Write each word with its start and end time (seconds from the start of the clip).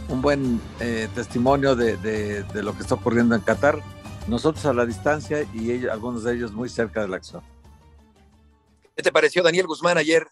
un 0.09 0.21
buen 0.21 0.59
eh, 0.81 1.07
testimonio 1.15 1.75
de, 1.75 1.95
de, 1.97 2.43
de, 2.43 2.63
lo 2.63 2.75
que 2.75 2.81
está 2.81 2.95
ocurriendo 2.95 3.35
en 3.35 3.41
Qatar. 3.41 3.79
Nosotros 4.27 4.65
a 4.65 4.73
la 4.73 4.85
distancia 4.85 5.45
y 5.53 5.71
ellos, 5.71 5.91
algunos 5.91 6.23
de 6.23 6.33
ellos 6.33 6.51
muy 6.51 6.67
cerca 6.67 7.01
de 7.01 7.07
la 7.07 7.15
acción. 7.17 7.41
¿Qué 8.99 9.03
te 9.03 9.13
pareció 9.13 9.41
Daniel 9.41 9.65
Guzmán 9.65 9.97
ayer? 9.97 10.27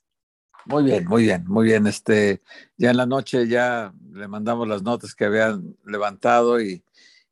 Muy 0.65 0.83
bien, 0.83 1.05
muy 1.07 1.23
bien, 1.23 1.45
muy 1.47 1.67
bien. 1.67 1.87
Este, 1.87 2.41
ya 2.75 2.91
en 2.91 2.97
la 2.97 3.05
noche 3.05 3.47
ya 3.47 3.93
le 4.11 4.27
mandamos 4.27 4.67
las 4.67 4.83
notas 4.83 5.15
que 5.15 5.23
habían 5.23 5.77
levantado 5.85 6.59
y, 6.59 6.83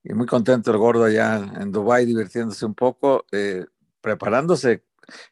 muy 0.06 0.28
contento 0.28 0.72
el 0.72 0.78
gordo 0.78 1.04
allá 1.04 1.36
en 1.60 1.74
Dubái 1.74 2.06
divirtiéndose 2.06 2.66
un 2.66 2.74
poco, 2.74 3.26
eh, 3.34 3.66
preparándose. 4.00 4.86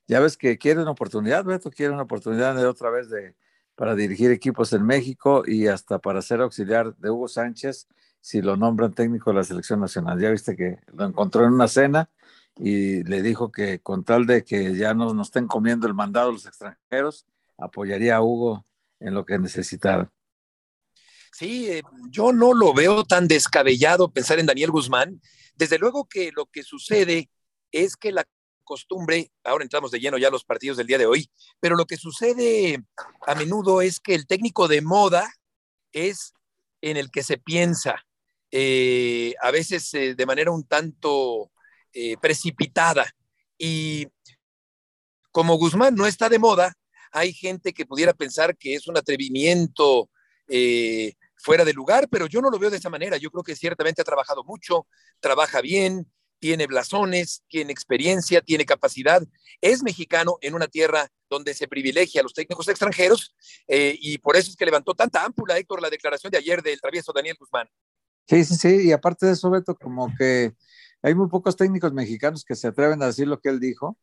Ya 0.05 0.19
ves 0.19 0.35
que 0.35 0.57
quiere 0.57 0.81
una 0.81 0.91
oportunidad, 0.91 1.45
Beto, 1.45 1.71
quiere 1.71 1.93
una 1.93 2.03
oportunidad 2.03 2.53
de 2.53 2.65
otra 2.65 2.89
vez 2.89 3.09
de, 3.09 3.37
para 3.73 3.95
dirigir 3.95 4.29
equipos 4.29 4.73
en 4.73 4.85
México 4.85 5.43
y 5.47 5.67
hasta 5.67 5.99
para 5.99 6.21
ser 6.21 6.41
auxiliar 6.41 6.97
de 6.97 7.11
Hugo 7.11 7.29
Sánchez 7.29 7.87
si 8.19 8.41
lo 8.41 8.57
nombran 8.57 8.93
técnico 8.93 9.29
de 9.29 9.37
la 9.37 9.45
selección 9.45 9.79
nacional. 9.79 10.19
Ya 10.19 10.31
viste 10.31 10.57
que 10.57 10.79
lo 10.93 11.05
encontró 11.05 11.45
en 11.45 11.53
una 11.53 11.69
cena 11.69 12.09
y 12.57 13.03
le 13.03 13.21
dijo 13.21 13.51
que 13.51 13.79
con 13.79 14.03
tal 14.03 14.25
de 14.25 14.43
que 14.43 14.75
ya 14.75 14.93
no 14.93 15.13
nos 15.13 15.27
estén 15.27 15.47
comiendo 15.47 15.87
el 15.87 15.93
mandado 15.93 16.31
los 16.31 16.45
extranjeros, 16.45 17.25
apoyaría 17.57 18.17
a 18.17 18.21
Hugo 18.21 18.65
en 18.99 19.13
lo 19.13 19.25
que 19.25 19.39
necesitara. 19.39 20.11
Sí, 21.31 21.67
eh, 21.69 21.81
yo 22.09 22.31
no 22.31 22.53
lo 22.53 22.73
veo 22.73 23.03
tan 23.03 23.27
descabellado 23.27 24.11
pensar 24.11 24.39
en 24.39 24.45
Daniel 24.45 24.71
Guzmán. 24.71 25.19
Desde 25.55 25.79
luego 25.79 26.07
que 26.07 26.31
lo 26.31 26.45
que 26.45 26.63
sucede 26.63 27.29
es 27.71 27.95
que 27.95 28.11
la 28.11 28.25
costumbre, 28.63 29.31
ahora 29.43 29.63
entramos 29.63 29.91
de 29.91 29.99
lleno 29.99 30.17
ya 30.17 30.27
a 30.27 30.31
los 30.31 30.45
partidos 30.45 30.77
del 30.77 30.87
día 30.87 30.97
de 30.97 31.05
hoy, 31.05 31.29
pero 31.59 31.75
lo 31.75 31.85
que 31.85 31.97
sucede 31.97 32.83
a 33.27 33.35
menudo 33.35 33.81
es 33.81 33.99
que 33.99 34.15
el 34.15 34.27
técnico 34.27 34.67
de 34.67 34.81
moda 34.81 35.27
es 35.91 36.33
en 36.81 36.97
el 36.97 37.11
que 37.11 37.23
se 37.23 37.37
piensa, 37.37 38.05
eh, 38.51 39.33
a 39.41 39.49
veces 39.49 39.91
eh, 39.95 40.13
de 40.13 40.25
manera 40.27 40.51
un 40.51 40.63
tanto 40.65 41.51
eh, 41.93 42.17
precipitada. 42.17 43.05
Y 43.57 44.07
como 45.31 45.57
Guzmán 45.57 45.95
no 45.95 46.05
está 46.05 46.29
de 46.29 46.39
moda, 46.39 46.73
hay 47.11 47.33
gente 47.33 47.73
que 47.73 47.85
pudiera 47.85 48.13
pensar 48.13 48.57
que 48.57 48.75
es 48.75 48.87
un 48.87 48.97
atrevimiento 48.97 50.09
eh, 50.47 51.13
fuera 51.37 51.63
de 51.63 51.73
lugar, 51.73 52.07
pero 52.09 52.25
yo 52.27 52.41
no 52.41 52.49
lo 52.49 52.59
veo 52.59 52.69
de 52.69 52.77
esa 52.77 52.89
manera. 52.89 53.17
Yo 53.17 53.29
creo 53.29 53.43
que 53.43 53.55
ciertamente 53.55 54.01
ha 54.01 54.05
trabajado 54.05 54.43
mucho, 54.43 54.87
trabaja 55.19 55.61
bien, 55.61 56.11
tiene 56.39 56.67
blasones, 56.67 57.43
tiene 57.47 57.71
experiencia, 57.71 58.41
tiene 58.41 58.65
capacidad. 58.65 59.23
Es 59.61 59.81
mexicano 59.81 60.37
en 60.41 60.55
una 60.55 60.67
tierra 60.67 61.07
donde 61.29 61.53
se 61.53 61.67
privilegia 61.67 62.21
a 62.21 62.23
los 62.23 62.33
técnicos 62.33 62.67
extranjeros 62.67 63.35
eh, 63.67 63.95
y 63.99 64.17
por 64.17 64.35
eso 64.35 64.49
es 64.49 64.55
que 64.55 64.65
levantó 64.65 64.93
tanta 64.93 65.23
ámpula, 65.23 65.57
Héctor, 65.57 65.81
la 65.81 65.89
declaración 65.89 66.31
de 66.31 66.37
ayer 66.37 66.61
del 66.61 66.81
travieso 66.81 67.13
Daniel 67.13 67.37
Guzmán. 67.39 67.69
Sí, 68.27 68.43
sí, 68.43 68.55
sí, 68.55 68.87
y 68.87 68.91
aparte 68.91 69.25
de 69.25 69.33
eso, 69.33 69.49
Beto, 69.49 69.75
como 69.75 70.13
que 70.17 70.53
hay 71.03 71.13
muy 71.15 71.27
pocos 71.27 71.55
técnicos 71.55 71.93
mexicanos 71.93 72.43
que 72.45 72.55
se 72.55 72.67
atreven 72.67 73.03
a 73.03 73.07
decir 73.07 73.27
lo 73.27 73.39
que 73.39 73.49
él 73.49 73.59
dijo, 73.59 73.97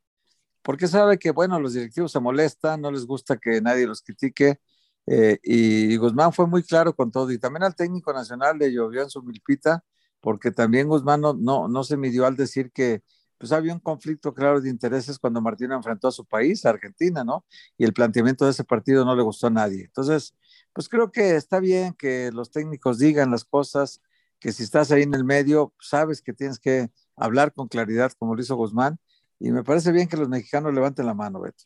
porque 0.62 0.86
sabe 0.86 1.18
que, 1.18 1.30
bueno, 1.30 1.58
los 1.58 1.72
directivos 1.72 2.12
se 2.12 2.20
molestan, 2.20 2.80
no 2.82 2.92
les 2.92 3.06
gusta 3.06 3.38
que 3.38 3.60
nadie 3.60 3.86
los 3.86 4.02
critique, 4.02 4.60
eh, 5.06 5.38
y 5.42 5.96
Guzmán 5.96 6.32
fue 6.32 6.46
muy 6.46 6.62
claro 6.62 6.94
con 6.94 7.10
todo, 7.10 7.32
y 7.32 7.38
también 7.38 7.64
al 7.64 7.74
técnico 7.74 8.12
nacional 8.12 8.58
le 8.58 8.72
llovió 8.72 9.02
en 9.02 9.10
su 9.10 9.22
milpita, 9.22 9.82
porque 10.20 10.50
también 10.52 10.88
Guzmán 10.88 11.22
no, 11.22 11.32
no, 11.34 11.68
no 11.68 11.82
se 11.82 11.96
midió 11.96 12.26
al 12.26 12.36
decir 12.36 12.70
que 12.70 13.02
pues 13.38 13.52
había 13.52 13.72
un 13.72 13.80
conflicto 13.80 14.34
claro 14.34 14.60
de 14.60 14.68
intereses 14.68 15.18
cuando 15.18 15.40
Martino 15.40 15.74
enfrentó 15.74 16.08
a 16.08 16.12
su 16.12 16.26
país, 16.26 16.66
a 16.66 16.70
Argentina, 16.70 17.24
¿no? 17.24 17.46
Y 17.78 17.84
el 17.84 17.94
planteamiento 17.94 18.44
de 18.44 18.50
ese 18.50 18.64
partido 18.64 19.02
no 19.06 19.16
le 19.16 19.22
gustó 19.22 19.46
a 19.46 19.50
nadie. 19.50 19.84
Entonces, 19.84 20.34
pues 20.74 20.90
creo 20.90 21.10
que 21.10 21.36
está 21.36 21.58
bien 21.58 21.94
que 21.94 22.30
los 22.32 22.50
técnicos 22.50 22.98
digan 22.98 23.30
las 23.30 23.46
cosas, 23.46 24.02
que 24.40 24.52
si 24.52 24.62
estás 24.62 24.90
ahí 24.90 25.02
en 25.02 25.14
el 25.14 25.24
medio, 25.24 25.74
sabes 25.78 26.22
que 26.22 26.32
tienes 26.32 26.58
que 26.58 26.90
hablar 27.14 27.52
con 27.52 27.68
claridad, 27.68 28.12
como 28.18 28.34
lo 28.34 28.40
hizo 28.40 28.56
Guzmán, 28.56 28.98
y 29.38 29.52
me 29.52 29.62
parece 29.62 29.92
bien 29.92 30.08
que 30.08 30.16
los 30.16 30.28
mexicanos 30.28 30.74
levanten 30.74 31.06
la 31.06 31.14
mano, 31.14 31.40
Beto. 31.40 31.64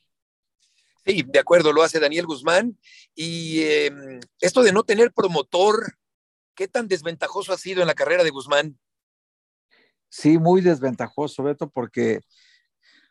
Sí, 1.06 1.22
de 1.26 1.38
acuerdo, 1.38 1.72
lo 1.72 1.82
hace 1.82 2.00
Daniel 2.00 2.26
Guzmán. 2.26 2.78
Y 3.14 3.60
eh, 3.60 3.90
esto 4.40 4.62
de 4.62 4.72
no 4.72 4.84
tener 4.84 5.12
promotor, 5.12 5.96
¿qué 6.54 6.66
tan 6.66 6.88
desventajoso 6.88 7.52
ha 7.52 7.58
sido 7.58 7.82
en 7.82 7.88
la 7.88 7.94
carrera 7.94 8.24
de 8.24 8.30
Guzmán? 8.30 8.78
Sí, 10.08 10.38
muy 10.38 10.60
desventajoso, 10.60 11.42
Beto, 11.42 11.68
porque 11.68 12.20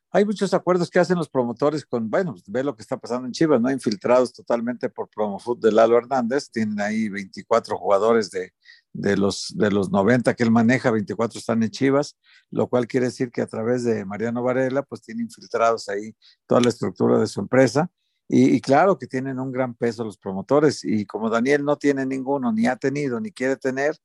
hay 0.10 0.26
muchos 0.26 0.54
acuerdos 0.54 0.90
que 0.90 1.00
hacen 1.00 1.18
los 1.18 1.30
promotores 1.30 1.86
con, 1.86 2.10
bueno, 2.10 2.36
ve 2.48 2.64
lo 2.64 2.76
que 2.76 2.82
está 2.82 2.98
pasando 2.98 3.28
en 3.28 3.34
Chivas, 3.34 3.60
¿no? 3.60 3.70
Infiltrados 3.70 4.34
totalmente 4.34 4.90
por 4.90 5.10
Promofoot 5.10 5.60
de 5.60 5.72
Lalo 5.72 5.98
Hernández, 5.98 6.50
tienen 6.50 6.80
ahí 6.80 7.10
24 7.10 7.78
jugadores 7.78 8.32
de, 8.32 8.54
de, 8.94 9.18
los, 9.18 9.54
de 9.58 9.72
los 9.72 9.92
90 9.92 10.34
que 10.36 10.44
él 10.44 10.52
maneja, 10.52 10.92
24 10.92 11.40
están 11.40 11.64
en 11.64 11.72
Chivas, 11.72 12.18
lo 12.52 12.68
cual 12.68 12.88
quiere 12.88 13.08
decir 13.08 13.32
que 13.32 13.42
a 13.42 13.48
través 13.48 13.84
de 13.84 14.06
Mariano 14.06 14.44
Varela, 14.44 14.84
pues 14.84 15.02
tiene 15.02 15.24
infiltrados 15.24 15.90
ahí 15.90 16.16
toda 16.48 16.62
la 16.62 16.70
estructura 16.70 17.20
de 17.20 17.28
su 17.28 17.42
empresa. 17.42 17.90
Y, 18.30 18.62
claro 18.62 18.98
que 18.98 19.06
tienen 19.06 19.40
un 19.40 19.52
gran 19.52 19.76
peso 19.76 20.04
los 20.04 20.18
promotores 20.18 20.84
y 20.84 21.06
como 21.06 21.30
Daniel 21.30 21.66
no 21.66 21.76
tiene 21.76 22.06
ninguno, 22.06 22.54
ni 22.54 22.68
ha 22.68 22.78
tenido, 22.78 23.20
ni 23.20 23.32
quiere 23.32 23.58
tener, 23.58 23.98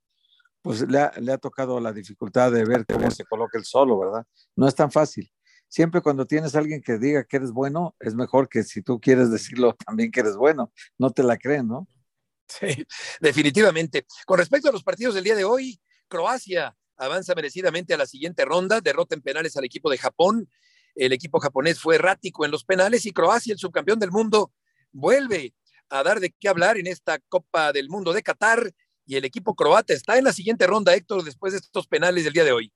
pues 0.60 0.86
le 0.88 1.00
ha, 1.00 1.38
tocado 1.38 1.78
la 1.80 1.92
dificultad 1.92 2.50
de 2.50 2.64
ver 2.64 2.84
cómo 2.84 3.10
se 3.10 3.24
coloca 3.24 3.56
el 3.56 3.64
solo, 3.64 3.98
¿verdad? 3.98 4.26
No 4.56 4.66
es 4.66 4.74
tan 4.74 4.90
fácil 4.90 5.30
siempre 5.68 6.00
cuando 6.00 6.26
tienes 6.26 6.54
alguien 6.54 6.82
que 6.82 6.98
diga 6.98 7.24
que 7.24 7.36
eres 7.36 7.52
bueno, 7.52 7.94
es 8.00 8.14
mejor 8.14 8.48
que 8.48 8.64
si 8.64 8.82
tú 8.82 9.00
quieres 9.00 9.30
decirlo 9.30 9.74
también 9.86 10.10
que 10.10 10.20
eres 10.20 10.36
bueno. 10.36 10.72
No 10.98 11.10
te 11.10 11.22
la 11.22 11.36
creen, 11.36 11.68
¿no? 11.68 11.86
Sí, 12.48 12.84
definitivamente. 13.20 14.06
Con 14.26 14.38
respecto 14.38 14.68
a 14.68 14.72
los 14.72 14.82
partidos 14.82 15.14
del 15.14 15.24
día 15.24 15.36
de 15.36 15.44
hoy, 15.44 15.78
Croacia 16.08 16.76
avanza 16.96 17.34
merecidamente 17.34 17.94
a 17.94 17.98
la 17.98 18.06
siguiente 18.06 18.44
ronda, 18.44 18.80
derrota 18.80 19.14
en 19.14 19.22
penales 19.22 19.56
al 19.56 19.64
equipo 19.64 19.90
de 19.90 19.98
Japón. 19.98 20.48
El 20.94 21.12
equipo 21.12 21.40
japonés 21.40 21.78
fue 21.78 21.96
errático 21.96 22.44
en 22.44 22.50
los 22.50 22.64
penales 22.64 23.04
y 23.06 23.12
Croacia, 23.12 23.52
el 23.52 23.58
subcampeón 23.58 23.98
del 23.98 24.10
mundo, 24.10 24.52
vuelve 24.92 25.54
a 25.90 26.02
dar 26.02 26.20
de 26.20 26.30
qué 26.30 26.48
hablar 26.48 26.78
en 26.78 26.86
esta 26.86 27.18
Copa 27.28 27.72
del 27.72 27.88
Mundo 27.88 28.12
de 28.12 28.22
Qatar 28.22 28.72
y 29.06 29.16
el 29.16 29.24
equipo 29.24 29.54
croata 29.54 29.94
está 29.94 30.18
en 30.18 30.24
la 30.24 30.32
siguiente 30.32 30.66
ronda, 30.66 30.94
Héctor, 30.94 31.24
después 31.24 31.52
de 31.52 31.60
estos 31.60 31.86
penales 31.86 32.24
del 32.24 32.34
día 32.34 32.44
de 32.44 32.52
hoy 32.52 32.72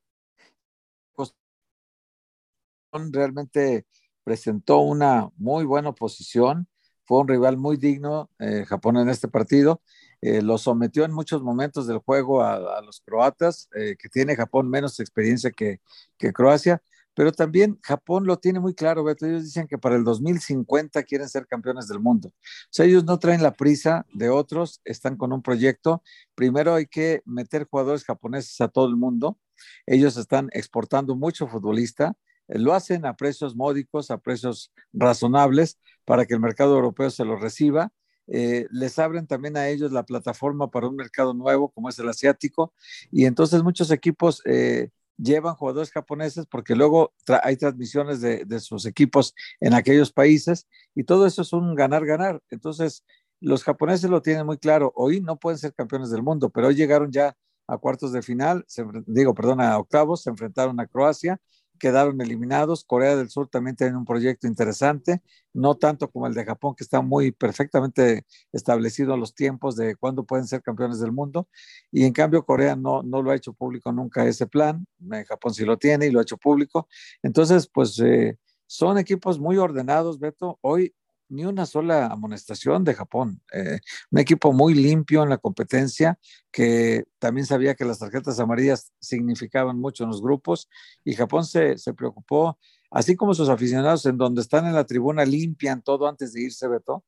realmente 3.11 3.87
presentó 4.25 4.79
una 4.79 5.31
muy 5.37 5.65
buena 5.65 5.91
oposición, 5.91 6.69
fue 7.05 7.21
un 7.21 7.29
rival 7.29 7.57
muy 7.57 7.77
digno, 7.77 8.31
eh, 8.39 8.65
Japón 8.67 8.97
en 8.97 9.09
este 9.09 9.29
partido, 9.29 9.83
eh, 10.21 10.43
lo 10.43 10.59
sometió 10.59 11.05
en 11.05 11.13
muchos 11.13 11.43
momentos 11.43 11.87
del 11.87 11.99
juego 11.99 12.43
a, 12.43 12.81
los 12.83 13.01
croatas, 13.01 13.69
eh, 13.75 13.97
que 13.99 14.09
tiene 14.09 14.37
Japón 14.37 14.69
menos 14.69 15.01
experiencia 15.01 15.51
que, 15.51 15.81
que, 16.17 16.33
Croacia, 16.33 16.83
pero 17.15 17.33
también 17.33 17.79
Japón 17.83 18.25
lo 18.25 18.39
tiene 18.39 18.61
muy 18.61 18.75
claro, 18.75 19.05
Beto, 19.05 19.27
ellos 19.27 19.43
dicen 19.45 19.67
que 19.67 19.79
para 19.79 19.97
el 19.97 20.05
2050 20.05 21.03
quieren 21.03 21.29
ser 21.29 21.47
campeones 21.47 21.89
del 21.89 22.01
mundo. 22.01 22.29
O 22.29 22.69
sea, 22.71 22.87
ellos 22.87 23.05
no 23.05 23.19
traen 23.19 23.43
la 23.43 23.53
prisa 23.53 24.07
de 24.15 24.31
otros, 24.31 24.81
están 24.85 25.17
con 25.17 25.33
un 25.33 25.43
proyecto. 25.43 26.03
Primero 26.35 26.75
hay 26.75 26.87
que 26.87 27.23
meter 27.27 27.67
jugadores 27.69 28.05
japoneses 28.05 28.59
a 28.63 28.69
todo 28.69 28.87
el 28.89 28.97
mundo. 28.97 29.39
Ellos 29.85 30.17
están 30.17 30.49
exportando 30.53 31.15
mucho 31.15 31.49
futbolista 31.49 32.17
lo 32.49 32.75
hacen 32.75 33.07
a 33.07 33.17
precios 33.17 33.57
módicos, 33.57 34.11
a 34.11 34.19
precios 34.19 34.73
razonables, 34.93 35.79
para 36.05 36.27
que 36.27 36.35
el 36.35 36.41
mercado 36.41 36.75
europeo 36.75 37.11
se 37.11 37.25
lo 37.25 37.37
reciba. 37.37 37.93
Eh, 38.29 38.67
les 38.71 38.99
abren 38.99 39.27
también 39.27 39.57
a 39.57 39.69
ellos 39.69 39.93
la 39.93 40.05
plataforma 40.05 40.71
para 40.71 40.89
un 40.89 40.97
mercado 40.97 41.35
nuevo 41.35 41.71
como 41.71 41.89
es 41.89 41.99
el 41.99 42.09
asiático 42.09 42.73
y 43.11 43.25
entonces 43.25 43.65
muchos 43.65 43.91
equipos 43.91 44.41
eh, 44.45 44.91
llevan 45.17 45.55
jugadores 45.55 45.91
japoneses 45.91 46.47
porque 46.47 46.75
luego 46.75 47.13
hay 47.43 47.57
transmisiones 47.57 48.21
de, 48.21 48.61
sus 48.61 48.87
equipos 48.87 49.35
en 49.61 49.75
aquellos 49.75 50.13
países 50.13 50.67
y 50.95 51.05
todo 51.05 51.27
eso 51.27 51.43
es 51.43 51.53
un 51.53 51.75
ganar-ganar. 51.75 52.41
Entonces, 52.51 53.05
los 53.41 53.65
japoneses 53.65 54.11
lo 54.11 54.23
tienen 54.23 54.47
muy 54.47 54.59
claro, 54.59 54.93
hoy 54.95 55.21
no 55.21 55.37
pueden 55.37 55.59
ser 55.59 55.75
campeones 55.75 56.11
del 56.11 56.23
mundo, 56.23 56.51
pero 56.51 56.69
hoy 56.69 56.75
llegaron 56.75 57.11
ya 57.11 57.37
a 57.67 57.79
cuartos 57.79 58.13
de 58.13 58.23
final, 58.23 58.65
digo, 59.07 59.35
perdón, 59.35 59.61
a 59.61 59.79
octavos, 59.79 60.23
se 60.23 60.31
enfrentaron 60.31 60.79
a 60.81 60.87
Croacia, 60.87 61.41
quedaron 61.83 62.21
eliminados. 62.21 62.85
Corea 62.85 63.17
del 63.17 63.29
Sur 63.29 63.49
también 63.49 63.75
tiene 63.75 63.97
un 63.97 64.05
proyecto 64.05 64.47
interesante, 64.47 65.21
no 65.53 65.75
tanto 65.75 66.09
como 66.09 66.29
el 66.29 66.35
de 66.35 66.45
Japón, 66.45 66.77
que 66.77 66.85
está 66.85 67.01
muy 67.01 67.33
perfectamente 67.33 68.25
establecido 68.53 69.17
los 69.17 69.35
tiempos 69.35 69.75
de 69.75 69.97
cuándo 69.97 70.23
pueden 70.23 70.47
ser 70.47 70.63
campeones 70.63 71.01
del 71.01 71.11
mundo. 71.11 71.49
Y 71.91 72.05
en 72.05 72.13
cambio, 72.13 72.45
Corea 72.45 72.77
no, 72.77 73.03
no 73.03 73.21
lo 73.21 73.33
ha 73.33 73.35
hecho 73.35 73.53
público 73.53 73.91
nunca 73.91 74.25
ese 74.25 74.47
plan. 74.47 74.87
Japón 75.27 75.55
sí 75.55 75.65
lo 75.65 75.77
tiene 75.77 76.07
y 76.07 76.13
lo 76.13 76.21
ha 76.21 76.23
hecho 76.23 76.37
público. 76.37 76.87
Entonces, 77.21 77.67
pues 77.67 77.99
eh, 77.99 78.39
son 78.69 78.97
equipos 78.97 79.41
muy 79.41 79.57
ordenados, 79.57 80.21
Beto. 80.21 80.61
Hoy 80.61 80.95
ni 81.33 81.45
una 81.45 81.67
sola 81.67 82.07
amonestación 82.07 82.85
de 82.85 82.95
Japón. 82.95 83.41
Eh, 83.53 83.79
un 84.11 84.19
equipo 84.19 84.53
muy 84.53 84.75
limpio 84.75 85.23
en 85.23 85.31
la 85.31 85.39
competencia, 85.39 86.19
que 86.51 87.05
también 87.19 87.47
sabía 87.47 87.75
que 87.75 87.85
las 87.85 87.99
tarjetas 87.99 88.39
amarillas 88.39 88.93
significaban 89.01 89.79
mucho 89.79 90.05
en 90.05 90.11
los 90.11 90.21
grupos, 90.21 90.69
y 91.05 91.15
Japón 91.15 91.45
se, 91.45 91.77
preocupó, 91.97 92.59
así 92.91 93.17
como 93.17 93.35
sus 93.35 93.49
aficionados 93.49 94.05
en 94.07 94.19
donde 94.19 94.43
están 94.43 94.67
en 94.67 94.75
la 94.75 94.85
tribuna 94.85 95.25
limpian 95.25 95.83
todo 95.83 96.07
antes 96.07 96.33
de 96.35 96.43
irse, 96.43 96.69
Beto. 96.69 97.05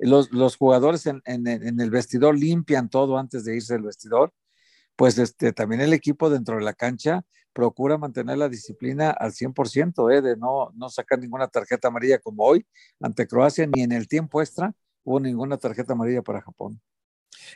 Los, 0.00 0.32
los, 0.32 0.56
jugadores 0.56 1.06
en, 1.06 1.22
en, 1.24 1.46
en, 1.46 1.80
el 1.80 1.90
vestidor 1.90 2.36
limpian 2.36 2.88
todo 2.88 3.18
antes 3.18 3.44
de 3.44 3.56
irse 3.56 3.74
del 3.74 3.82
vestidor. 3.82 4.32
Pues 4.96 5.16
este, 5.18 5.52
también 5.52 5.80
el 5.80 5.92
equipo 5.92 6.30
dentro 6.30 6.56
de 6.56 6.62
la 6.64 6.72
cancha 6.72 7.24
procura 7.58 7.98
mantener 7.98 8.38
la 8.38 8.48
disciplina 8.48 9.10
al 9.10 9.32
100%, 9.32 10.14
¿eh? 10.14 10.22
de 10.22 10.36
no, 10.36 10.70
no 10.76 10.88
sacar 10.88 11.18
ninguna 11.18 11.48
tarjeta 11.48 11.88
amarilla 11.88 12.20
como 12.20 12.44
hoy 12.44 12.64
ante 13.00 13.26
Croacia, 13.26 13.66
ni 13.66 13.82
en 13.82 13.90
el 13.90 14.06
tiempo 14.06 14.40
extra 14.40 14.72
hubo 15.02 15.18
ninguna 15.18 15.56
tarjeta 15.56 15.94
amarilla 15.94 16.22
para 16.22 16.40
Japón. 16.40 16.80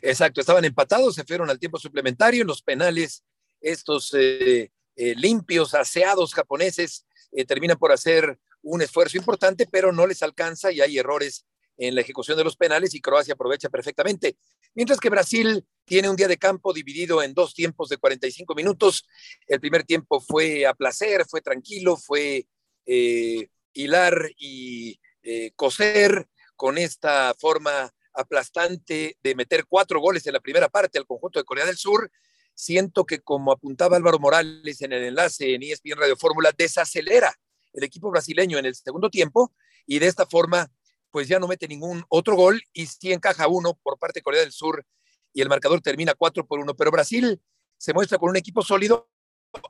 Exacto, 0.01 0.41
estaban 0.41 0.65
empatados, 0.65 1.15
se 1.15 1.23
fueron 1.23 1.49
al 1.51 1.61
tiempo 1.61 1.79
suplementario, 1.79 2.41
en 2.41 2.49
los 2.49 2.63
penales 2.63 3.23
estos 3.61 4.13
eh, 4.15 4.73
eh, 4.97 5.15
limpios, 5.15 5.73
aseados 5.73 6.35
japoneses 6.35 7.07
eh, 7.31 7.45
terminan 7.45 7.79
por 7.79 7.93
hacer 7.93 8.41
un 8.61 8.83
esfuerzo 8.83 9.17
importante, 9.19 9.69
pero 9.71 9.93
no 9.93 10.09
les 10.09 10.21
alcanza 10.25 10.73
y 10.73 10.81
hay 10.81 10.99
errores 10.99 11.47
en 11.77 11.95
la 11.95 12.01
ejecución 12.01 12.37
de 12.37 12.43
los 12.43 12.57
penales 12.57 12.93
y 12.97 13.01
Croacia 13.01 13.35
aprovecha 13.35 13.69
perfectamente. 13.69 14.37
Mientras 14.75 14.99
que 14.99 15.11
Brasil 15.11 15.65
tiene 15.85 16.09
un 16.09 16.17
día 16.17 16.29
de 16.29 16.39
campo 16.39 16.73
dividido 16.73 17.23
en 17.23 17.35
dos 17.35 17.55
tiempos 17.55 17.89
de 17.89 17.99
45 17.99 18.55
minutos. 18.55 19.07
El 19.47 19.61
primer 19.61 19.85
tiempo 19.85 20.21
fue 20.21 20.67
a 20.67 20.75
placer, 20.75 21.25
fue 21.29 21.41
tranquilo, 21.41 21.97
fue 21.97 22.47
eh, 22.87 23.49
hilar 23.73 24.31
y 24.39 24.99
eh, 25.23 25.53
coser 25.57 26.29
con 26.57 26.79
esta 26.79 27.35
forma 27.39 27.93
aplastante 28.15 29.17
de 29.23 29.35
meter 29.35 29.65
cuatro 29.67 30.01
goles 30.01 30.27
en 30.27 30.35
la 30.35 30.41
primera 30.41 30.69
parte 30.69 30.99
al 30.99 31.07
conjunto 31.07 31.39
de 31.39 31.45
Corea 31.45 31.65
del 31.65 31.77
Sur. 31.77 32.11
Siento 32.55 33.05
que, 33.05 33.21
como 33.21 33.51
apuntaba 33.53 33.97
Álvaro 33.97 34.19
Morales 34.19 34.81
en 34.83 34.93
el 34.93 35.05
enlace 35.05 35.55
en 35.55 35.63
ESPN 35.63 35.97
Radio 35.97 36.17
Fórmula, 36.17 36.53
desacelera 36.57 37.35
el 37.73 37.85
equipo 37.85 38.11
brasileño 38.11 38.59
en 38.59 38.67
el 38.67 38.75
segundo 38.75 39.09
tiempo 39.09 39.53
y 39.87 39.99
de 39.99 40.07
esta 40.07 40.27
forma 40.27 40.71
pues 41.13 41.29
ya 41.29 41.39
no 41.39 41.47
mete 41.47 41.69
ningún 41.69 42.03
otro 42.09 42.35
gol 42.35 42.61
y 42.73 42.87
sí 42.87 43.13
encaja 43.13 43.47
uno 43.47 43.79
por 43.83 43.99
parte 43.99 44.19
de 44.19 44.23
Corea 44.25 44.41
del 44.41 44.51
Sur 44.51 44.85
y 45.33 45.43
el 45.43 45.49
marcador 45.49 45.81
termina 45.81 46.15
4 46.15 46.47
por 46.47 46.59
1. 46.59 46.75
Pero 46.75 46.91
Brasil 46.91 47.41
se 47.77 47.93
muestra 47.93 48.19
con 48.19 48.31
un 48.31 48.37
equipo 48.37 48.63
sólido, 48.63 49.09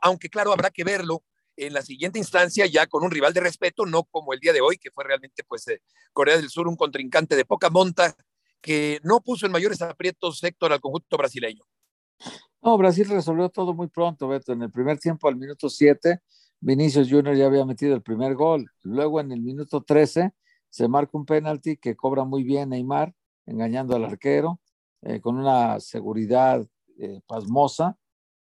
aunque 0.00 0.30
claro, 0.30 0.52
habrá 0.52 0.70
que 0.70 0.84
verlo 0.84 1.22
en 1.56 1.74
la 1.74 1.82
siguiente 1.82 2.18
instancia 2.18 2.64
ya 2.66 2.86
con 2.86 3.04
un 3.04 3.10
rival 3.10 3.34
de 3.34 3.40
respeto, 3.40 3.84
no 3.84 4.04
como 4.04 4.32
el 4.32 4.40
día 4.40 4.52
de 4.52 4.60
hoy, 4.60 4.78
que 4.78 4.90
fue 4.90 5.04
realmente 5.04 5.42
pues 5.44 5.66
eh, 5.68 5.82
Corea 6.12 6.36
del 6.36 6.48
Sur 6.48 6.68
un 6.68 6.76
contrincante 6.76 7.36
de 7.36 7.44
poca 7.44 7.68
monta 7.68 8.16
que 8.60 9.00
no 9.02 9.20
puso 9.20 9.44
en 9.44 9.52
mayores 9.52 9.82
aprietos 9.82 10.38
sector 10.38 10.72
al 10.72 10.80
conjunto 10.80 11.16
brasileño. 11.16 11.64
No, 12.62 12.78
Brasil 12.78 13.08
resolvió 13.08 13.48
todo 13.48 13.74
muy 13.74 13.88
pronto, 13.88 14.28
Beto. 14.28 14.52
En 14.52 14.62
el 14.62 14.70
primer 14.70 14.98
tiempo, 14.98 15.26
al 15.26 15.34
minuto 15.34 15.68
7, 15.68 16.20
Vinicius 16.60 17.10
Junior 17.10 17.34
ya 17.34 17.46
había 17.46 17.64
metido 17.64 17.94
el 17.94 18.02
primer 18.02 18.36
gol. 18.36 18.70
Luego, 18.82 19.20
en 19.20 19.32
el 19.32 19.40
minuto 19.40 19.82
13, 19.82 20.32
se 20.72 20.88
marca 20.88 21.18
un 21.18 21.26
penalti 21.26 21.76
que 21.76 21.94
cobra 21.94 22.24
muy 22.24 22.44
bien 22.44 22.70
Neymar, 22.70 23.14
engañando 23.44 23.94
al 23.94 24.06
arquero, 24.06 24.58
eh, 25.02 25.20
con 25.20 25.36
una 25.36 25.78
seguridad 25.80 26.66
eh, 26.98 27.20
pasmosa. 27.26 27.98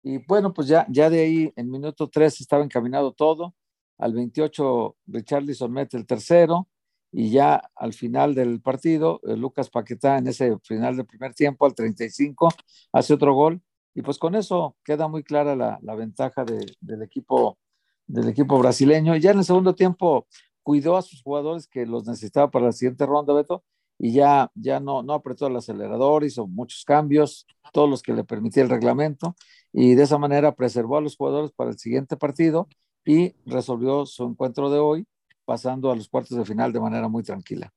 Y 0.03 0.17
bueno, 0.25 0.53
pues 0.53 0.67
ya, 0.67 0.85
ya 0.89 1.09
de 1.09 1.21
ahí, 1.21 1.53
en 1.55 1.71
minuto 1.71 2.09
3 2.09 2.41
estaba 2.41 2.65
encaminado 2.65 3.13
todo. 3.13 3.55
Al 3.97 4.13
28, 4.13 4.97
Richarlison 5.07 5.71
mete 5.71 5.95
el 5.95 6.05
tercero. 6.05 6.67
Y 7.13 7.29
ya 7.31 7.63
al 7.75 7.93
final 7.93 8.35
del 8.35 8.59
partido, 8.61 9.21
eh, 9.23 9.37
Lucas 9.37 9.69
Paquetá, 9.69 10.17
en 10.17 10.27
ese 10.27 10.57
final 10.63 10.97
del 10.97 11.05
primer 11.05 11.33
tiempo, 11.33 11.65
al 11.65 11.73
35, 11.73 12.49
hace 12.91 13.13
otro 13.13 13.33
gol. 13.35 13.61
Y 13.95 14.01
pues 14.01 14.17
con 14.17 14.35
eso 14.35 14.75
queda 14.83 15.07
muy 15.07 15.23
clara 15.23 15.55
la, 15.55 15.79
la 15.81 15.95
ventaja 15.95 16.43
de, 16.43 16.65
del, 16.81 17.03
equipo, 17.03 17.57
del 18.05 18.27
equipo 18.27 18.59
brasileño. 18.59 19.15
Y 19.15 19.21
ya 19.21 19.31
en 19.31 19.39
el 19.39 19.45
segundo 19.45 19.73
tiempo, 19.73 20.27
cuidó 20.67 20.97
a 20.97 21.01
sus 21.01 21.21
jugadores 21.21 21.65
que 21.65 21.85
los 21.85 22.05
necesitaba 22.05 22.51
para 22.51 22.65
la 22.65 22.71
siguiente 22.73 23.05
ronda, 23.05 23.33
Beto, 23.33 23.63
y 23.97 24.11
ya, 24.11 24.51
ya 24.53 24.81
no, 24.81 25.01
no 25.01 25.13
apretó 25.13 25.47
el 25.47 25.55
acelerador, 25.55 26.25
hizo 26.25 26.45
muchos 26.45 26.83
cambios, 26.83 27.47
todos 27.71 27.89
los 27.89 28.01
que 28.01 28.11
le 28.11 28.25
permitía 28.25 28.63
el 28.63 28.69
reglamento, 28.69 29.37
y 29.71 29.95
de 29.95 30.03
esa 30.03 30.17
manera 30.17 30.55
preservó 30.55 30.97
a 30.97 31.01
los 31.01 31.15
jugadores 31.15 31.53
para 31.53 31.69
el 31.69 31.79
siguiente 31.79 32.17
partido 32.17 32.67
y 33.05 33.33
resolvió 33.45 34.05
su 34.05 34.25
encuentro 34.25 34.69
de 34.69 34.79
hoy, 34.79 35.07
pasando 35.45 35.89
a 35.89 35.95
los 35.95 36.09
cuartos 36.09 36.37
de 36.37 36.43
final 36.43 36.73
de 36.73 36.81
manera 36.81 37.07
muy 37.07 37.23
tranquila. 37.23 37.73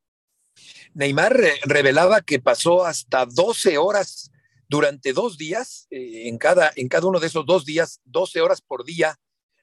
Neymar 0.93 1.41
revelaba 1.67 2.23
que 2.23 2.41
pasó 2.41 2.85
hasta 2.85 3.25
12 3.25 3.79
horas 3.79 4.33
durante 4.69 5.13
dos 5.13 5.39
días, 5.39 5.87
eh, 5.91 6.27
en, 6.27 6.39
cada, 6.39 6.73
en 6.75 6.89
cada 6.89 7.07
uno 7.07 7.21
de 7.21 7.29
esos 7.29 7.47
dos 7.47 7.65
días, 7.65 8.01
12 8.07 8.41
horas 8.41 8.61
por 8.61 8.85
día, 8.85 9.17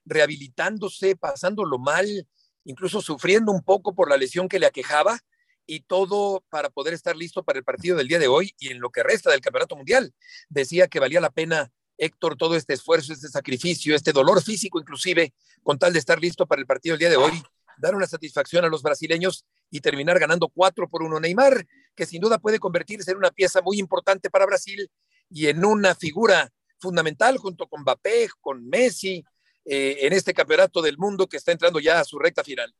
rehabilitándose, 0.05 1.17
pasándolo 1.17 1.77
mal, 1.77 2.25
incluso 2.67 3.01
sufriendo 3.01 3.51
un 3.51 3.63
poco 3.63 3.95
por 3.95 4.09
la 4.09 4.17
lesión 4.17 4.49
que 4.49 4.59
le 4.59 4.65
aquejaba 4.65 5.19
y 5.65 5.81
todo 5.81 6.43
para 6.49 6.69
poder 6.69 6.93
estar 6.93 7.15
listo 7.15 7.43
para 7.43 7.57
el 7.59 7.63
partido 7.65 7.95
del 7.97 8.09
día 8.09 8.19
de 8.19 8.27
hoy 8.27 8.53
y 8.59 8.69
en 8.71 8.79
lo 8.79 8.89
que 8.89 9.03
resta 9.03 9.31
del 9.31 9.41
Campeonato 9.41 9.77
Mundial. 9.77 10.13
Decía 10.49 10.87
que 10.87 10.99
valía 10.99 11.21
la 11.21 11.29
pena, 11.29 11.71
Héctor, 11.97 12.35
todo 12.35 12.55
este 12.55 12.73
esfuerzo, 12.73 13.13
este 13.13 13.29
sacrificio, 13.29 13.95
este 13.95 14.11
dolor 14.11 14.43
físico 14.43 14.79
inclusive, 14.79 15.33
con 15.63 15.79
tal 15.79 15.93
de 15.93 15.99
estar 15.99 16.19
listo 16.19 16.45
para 16.45 16.59
el 16.59 16.67
partido 16.67 16.93
del 16.93 16.99
día 16.99 17.09
de 17.09 17.15
hoy, 17.15 17.41
dar 17.77 17.95
una 17.95 18.05
satisfacción 18.05 18.65
a 18.65 18.69
los 18.69 18.83
brasileños 18.83 19.45
y 19.71 19.79
terminar 19.79 20.19
ganando 20.19 20.49
cuatro 20.49 20.89
por 20.89 21.03
uno. 21.03 21.21
Neymar, 21.21 21.65
que 21.95 22.05
sin 22.05 22.19
duda 22.19 22.37
puede 22.37 22.59
convertirse 22.59 23.11
en 23.11 23.17
una 23.17 23.31
pieza 23.31 23.61
muy 23.61 23.79
importante 23.79 24.29
para 24.29 24.45
Brasil 24.45 24.91
y 25.29 25.47
en 25.47 25.63
una 25.63 25.95
figura 25.95 26.51
fundamental 26.79 27.37
junto 27.37 27.65
con 27.67 27.81
Mbappé, 27.81 28.27
con 28.41 28.67
Messi, 28.67 29.23
eh, 29.69 29.97
en 30.05 30.13
este 30.13 30.33
campeonato 30.33 30.81
del 30.81 30.97
mundo 30.97 31.27
que 31.27 31.37
está 31.37 31.51
entrando 31.51 31.79
ya 31.79 31.99
a 31.99 32.05
su 32.05 32.17
recta 32.17 32.43
final. 32.43 32.73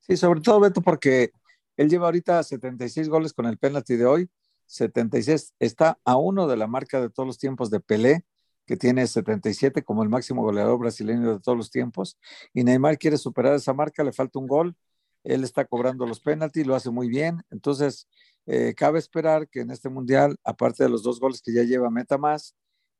Sí, 0.00 0.16
sobre 0.16 0.40
todo, 0.40 0.60
Beto, 0.60 0.80
porque 0.80 1.32
él 1.76 1.88
lleva 1.88 2.06
ahorita 2.06 2.42
76 2.42 3.08
goles 3.08 3.32
con 3.32 3.46
el 3.46 3.58
penalti 3.58 3.96
de 3.96 4.06
hoy, 4.06 4.30
76, 4.66 5.54
está 5.58 5.98
a 6.04 6.16
uno 6.16 6.46
de 6.46 6.56
la 6.56 6.66
marca 6.66 7.00
de 7.00 7.10
todos 7.10 7.26
los 7.26 7.38
tiempos 7.38 7.70
de 7.70 7.80
Pelé, 7.80 8.24
que 8.66 8.76
tiene 8.76 9.06
77 9.06 9.82
como 9.82 10.02
el 10.02 10.08
máximo 10.08 10.42
goleador 10.42 10.78
brasileño 10.78 11.34
de 11.34 11.40
todos 11.40 11.58
los 11.58 11.70
tiempos, 11.70 12.16
y 12.52 12.64
Neymar 12.64 12.96
quiere 12.96 13.18
superar 13.18 13.54
esa 13.54 13.74
marca, 13.74 14.04
le 14.04 14.12
falta 14.12 14.38
un 14.38 14.46
gol, 14.46 14.76
él 15.24 15.42
está 15.42 15.64
cobrando 15.64 16.06
los 16.06 16.20
penaltis, 16.20 16.66
lo 16.66 16.74
hace 16.74 16.90
muy 16.90 17.08
bien, 17.08 17.42
entonces 17.50 18.06
eh, 18.46 18.74
cabe 18.76 18.98
esperar 18.98 19.48
que 19.48 19.60
en 19.60 19.70
este 19.70 19.88
mundial, 19.88 20.36
aparte 20.44 20.84
de 20.84 20.90
los 20.90 21.02
dos 21.02 21.18
goles 21.18 21.42
que 21.42 21.52
ya 21.52 21.62
lleva, 21.62 21.90
meta 21.90 22.18
más, 22.18 22.54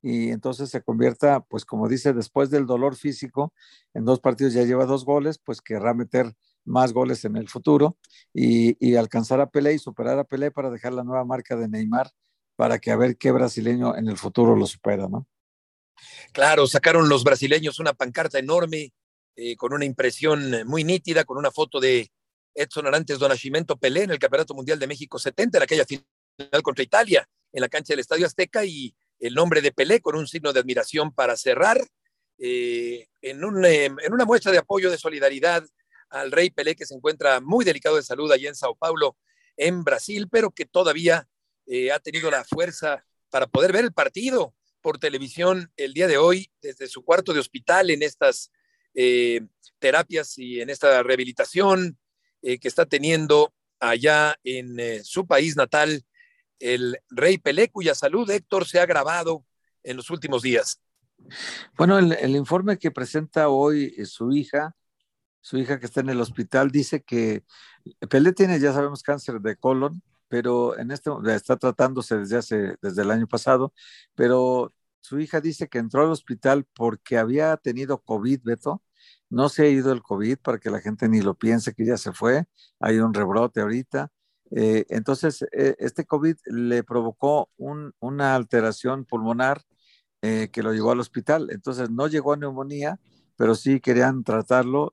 y 0.07 0.33
entonces 0.33 0.69
se 0.69 0.83
convierta, 0.83 1.41
pues 1.41 1.65
como 1.65 1.89
dice, 1.89 2.13
después 2.13 2.51
del 2.51 2.67
dolor 2.67 2.95
físico, 2.95 3.55
en 3.95 4.05
dos 4.05 4.21
partidos 4.21 4.53
ya 4.53 4.63
lleva 4.63 4.85
dos 4.85 5.07
goles, 5.07 5.41
pues 5.43 5.63
querrá 5.63 5.95
meter 5.95 6.31
más 6.67 6.93
goles 6.93 7.25
en 7.25 7.37
el 7.39 7.49
futuro 7.49 7.97
y, 8.35 8.97
alcanzar 8.97 9.41
a 9.41 9.49
Pelé 9.49 9.73
y 9.73 9.79
superar 9.79 10.19
a 10.19 10.25
Pelé 10.25 10.51
para 10.51 10.69
dejar 10.69 10.93
la 10.93 11.05
nueva 11.05 11.25
marca 11.25 11.57
de 11.57 11.69
Neymar 11.69 12.11
para 12.55 12.79
que 12.79 12.91
a 12.91 12.97
ver 12.97 13.17
qué 13.17 13.33
brasileño 13.33 13.97
en 13.97 14.09
el 14.09 14.19
futuro 14.19 14.55
lo 14.55 14.67
supera, 14.67 15.09
¿no? 15.09 15.27
Claro, 16.33 16.67
sacaron 16.67 17.09
los 17.09 17.25
brasileños 17.25 17.79
una 17.79 17.95
pancarta 17.95 18.39
enorme 18.39 18.93
eh, 19.37 19.57
con 19.57 19.73
una 19.73 19.87
impresión 19.87 20.67
muy 20.67 20.85
nítida, 20.85 21.25
con 21.25 21.39
una 21.39 21.51
foto 21.51 21.81
de 21.81 22.11
Edson 22.55 22.87
Arantes 22.87 23.19
do 23.19 23.27
Nascimento 23.27 23.79
Pelé 23.79 24.03
en 24.03 24.11
el 24.11 24.19
Campeonato 24.19 24.53
Mundial 24.53 24.79
de 24.79 24.87
México 24.87 25.19
70, 25.19 25.57
en 25.57 25.63
aquella 25.63 25.87
final 25.87 26.05
contra 26.63 26.85
Italia, 26.85 27.27
en 27.55 27.63
la 27.63 27.71
cancha 27.71 27.95
del 27.95 28.01
Estadio 28.01 28.27
Azteca 28.27 28.67
y 28.67 28.95
el 29.21 29.35
nombre 29.35 29.61
de 29.61 29.73
Pelé 29.73 30.01
con 30.01 30.17
un 30.17 30.27
signo 30.27 30.53
de 30.53 30.61
admiración 30.61 31.13
para 31.13 31.37
cerrar, 31.37 31.81
eh, 32.39 33.07
en, 33.23 33.41
eh, 33.65 33.85
en, 33.87 34.13
una 34.13 34.25
muestra 34.25 34.53
de 34.53 34.59
apoyo, 34.59 34.91
de 34.91 34.99
solidaridad 34.99 35.65
al 36.11 36.33
rey 36.33 36.51
Pelé, 36.51 36.75
que 36.75 36.87
se 36.87 36.95
encuentra 36.95 37.41
muy 37.41 37.65
delicado 37.65 37.97
de 37.97 38.03
salud 38.03 38.31
allá 38.31 38.49
en 38.49 38.55
Sao 38.55 38.77
Paulo, 38.77 39.17
en 39.57 39.85
Brasil, 39.85 40.29
pero 40.31 40.51
que 40.51 40.65
todavía 40.65 41.29
eh, 41.67 41.93
ha 41.93 41.99
tenido 42.01 42.31
la 42.31 42.45
fuerza 42.45 43.05
para 43.31 43.47
poder 43.47 43.73
ver 43.73 43.85
el 43.85 43.93
partido 43.93 44.55
por 44.81 44.99
televisión 44.99 45.73
el 45.77 45.95
día 45.95 46.07
de 46.07 46.19
hoy 46.19 46.51
desde 46.61 46.89
su 46.89 47.03
cuarto 47.05 47.33
de 47.33 47.41
hospital 47.41 47.91
en 47.91 48.03
estas 48.03 48.51
terapias 49.81 50.39
y 50.39 50.61
en 50.61 50.71
esta 50.71 51.03
rehabilitación 51.03 51.99
que 52.41 52.61
está 52.63 52.87
teniendo 52.87 53.53
allá 53.81 54.39
en 54.45 55.03
su 55.05 55.27
país 55.27 55.57
natal 55.57 56.05
el 56.59 56.99
rey 57.11 57.39
Pelé, 57.39 57.71
cuya 57.71 57.95
salud, 57.95 58.31
Héctor, 58.31 58.67
se 58.67 58.79
ha 58.79 58.83
agravado 58.83 59.45
en 59.83 59.97
los 59.97 60.11
últimos 60.11 60.43
días. 60.43 60.81
Bueno, 61.77 61.99
el, 61.99 62.37
informe 62.37 62.79
que 62.79 62.91
presenta 62.91 63.49
hoy 63.49 63.95
eh, 63.97 64.07
su 64.07 64.33
hija, 64.33 64.75
su 65.41 65.59
hija 65.59 65.79
que 65.79 65.87
está 65.87 66.01
en 66.01 66.11
el 66.11 66.21
hospital, 66.21 66.71
dice 66.71 67.03
que 67.03 67.45
Pelé 68.09 68.33
tiene, 68.33 68.61
ya 68.61 68.73
sabemos, 68.73 69.03
cáncer 69.03 69.41
de 69.41 69.57
colon, 69.57 70.03
pero 70.29 70.79
en 70.79 70.91
este 70.91 71.11
está 71.29 71.57
tratándose 71.57 72.19
desde 72.19 72.37
hace, 72.37 72.77
desde 72.83 73.03
el 73.03 73.11
año 73.11 73.27
pasado, 73.27 73.73
pero 74.15 74.73
su 75.05 75.21
hija 75.21 75.41
dice 75.43 75.69
que 75.69 75.79
entró 75.79 76.03
al 76.03 76.11
hospital 76.11 76.67
porque 76.75 77.19
había 77.19 77.57
tenido 77.59 77.99
COVID, 77.99 78.41
Beto. 78.43 78.83
No 79.29 79.51
se 79.51 79.65
ha 79.65 79.69
ido 79.69 79.93
el 79.93 80.03
COVID 80.03 80.39
para 80.39 80.59
que 80.59 80.71
la 80.71 80.81
gente 80.81 81.11
ni 81.11 81.21
lo 81.21 81.35
piense 81.35 81.75
que 81.75 81.85
ya 81.85 81.99
se 81.99 82.13
fue. 82.13 82.47
Hay 82.81 82.99
un 83.01 83.13
rebrote 83.13 83.61
ahorita. 83.61 84.11
Eh, 84.51 84.85
entonces, 84.89 85.43
eh, 85.53 85.75
este 85.79 86.05
COVID 86.05 86.37
le 86.47 86.85
provocó 86.85 87.51
una 87.57 88.35
alteración 88.35 89.05
pulmonar 89.05 89.63
eh, 90.23 90.49
que 90.53 90.63
lo 90.63 90.73
llevó 90.73 90.93
al 90.93 91.01
hospital. 91.01 91.49
Entonces, 91.51 91.91
no 91.91 92.07
llegó 92.09 92.33
a 92.33 92.37
neumonía, 92.37 93.01
pero 93.37 93.55
sí 93.55 93.81
querían 93.81 94.23
tratarlo, 94.23 94.93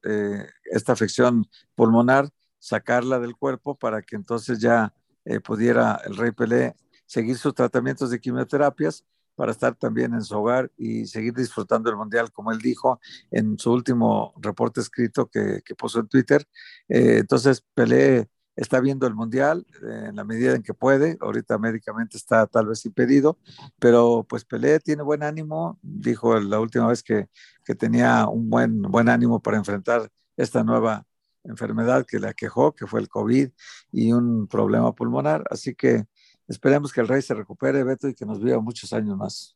esta 0.64 0.94
afección 0.94 1.48
pulmonar, 1.76 2.30
sacarla 2.58 3.20
del 3.20 3.36
cuerpo 3.36 3.76
para 3.76 4.02
que 4.02 4.16
entonces 4.16 4.60
ya 4.60 4.96
pudiera 5.44 6.02
el 6.06 6.18
rey 6.18 6.32
Pelé 6.32 6.76
seguir 7.06 7.38
sus 7.38 7.54
tratamientos 7.54 8.10
de 8.10 8.20
quimioterapias 8.20 9.06
para 9.36 9.52
estar 9.52 9.76
también 9.76 10.16
en 10.16 10.24
su 10.24 10.36
hogar 10.36 10.72
y 10.76 11.06
seguir 11.06 11.36
disfrutando 11.36 11.92
el 11.92 11.98
Mundial, 11.98 12.32
como 12.32 12.52
él 12.52 12.58
dijo 12.58 13.00
en 13.30 13.60
su 13.60 13.72
último 13.72 14.34
reporte 14.42 14.82
escrito 14.82 15.28
que, 15.28 15.62
que 15.64 15.76
puso 15.76 16.00
en 16.00 16.08
Twitter. 16.08 16.44
entonces, 16.88 17.64
Pelé 17.76 18.28
está 18.56 18.80
viendo 18.80 19.08
el 19.08 19.16
mundial 19.16 19.66
eh, 19.84 20.06
en 20.10 20.16
la 20.16 20.24
medida 20.24 20.56
en 20.56 20.64
que 20.64 20.74
puede. 20.74 21.18
Ahorita 21.22 21.58
médicamente 21.58 22.18
está 22.18 22.48
tal 22.48 22.68
vez 22.68 22.86
impedido, 22.86 23.38
pero 23.80 24.26
pues 24.28 24.46
Pelé 24.46 24.80
tiene 24.80 25.04
buen 25.04 25.24
ánimo. 25.24 25.80
Dijo 25.82 26.40
la 26.40 26.60
última 26.60 26.88
vez 26.88 27.04
que, 27.04 27.28
que 27.64 27.76
tenía 27.76 28.28
un 28.28 28.50
buen, 28.50 28.82
buen 28.82 29.10
ánimo 29.10 29.42
para 29.42 29.58
enfrentar 29.58 30.10
esta 30.38 30.64
nueva 30.64 31.06
enfermedad 31.44 32.06
que 32.06 32.20
le 32.20 32.28
aquejó, 32.28 32.74
que 32.74 32.88
fue 32.88 33.00
el 33.00 33.10
COVID 33.10 33.50
y 33.92 34.12
un 34.14 34.48
problema 34.48 34.94
pulmonar. 34.94 35.44
Así 35.50 35.74
que 35.74 36.06
esperemos 36.48 36.92
que 36.92 37.02
el 37.02 37.08
rey 37.08 37.22
se 37.22 37.34
recupere, 37.34 37.84
Beto, 37.84 38.08
y 38.08 38.14
que 38.14 38.26
nos 38.26 38.42
viva 38.42 38.60
muchos 38.60 38.94
años 38.94 39.18
más. 39.18 39.56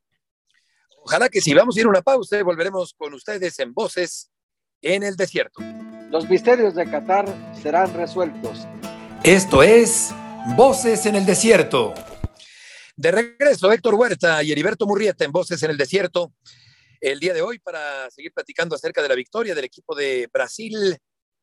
Ojalá 1.04 1.30
que 1.30 1.42
si 1.42 1.54
vamos 1.54 1.78
a 1.78 1.80
ir 1.80 1.86
a 1.86 1.90
una 1.90 2.02
pausa, 2.02 2.42
volveremos 2.42 2.96
con 2.98 3.14
ustedes 3.14 3.60
en 3.60 3.74
Voces 3.74 4.32
en 4.82 5.04
el 5.04 5.16
Desierto. 5.16 5.62
Los 6.10 6.28
misterios 6.30 6.74
de 6.75 6.90
Qatar 6.90 7.25
serán 7.62 7.94
resueltos 7.94 8.68
esto 9.25 9.63
es 9.63 10.13
Voces 10.55 11.08
en 11.08 11.15
el 11.15 11.25
Desierto. 11.25 11.96
De 12.96 13.10
regreso, 13.10 13.72
Héctor 13.72 13.96
Huerta 13.96 14.44
y 14.44 14.51
Heriberto 14.51 14.86
Murrieta 14.86 15.25
en 15.25 15.32
Voces 15.32 15.63
en 15.63 15.72
el 15.72 15.77
Desierto. 15.77 16.36
El 17.01 17.20
día 17.20 17.34
de 17.34 17.41
hoy 17.41 17.58
para 17.58 18.08
seguir 18.12 18.32
platicando 18.34 18.75
acerca 18.75 19.01
de 19.01 19.10
la 19.10 19.15
victoria 19.15 19.55
del 19.55 19.65
equipo 19.65 19.96
de 19.96 20.29
Brasil. 20.32 20.96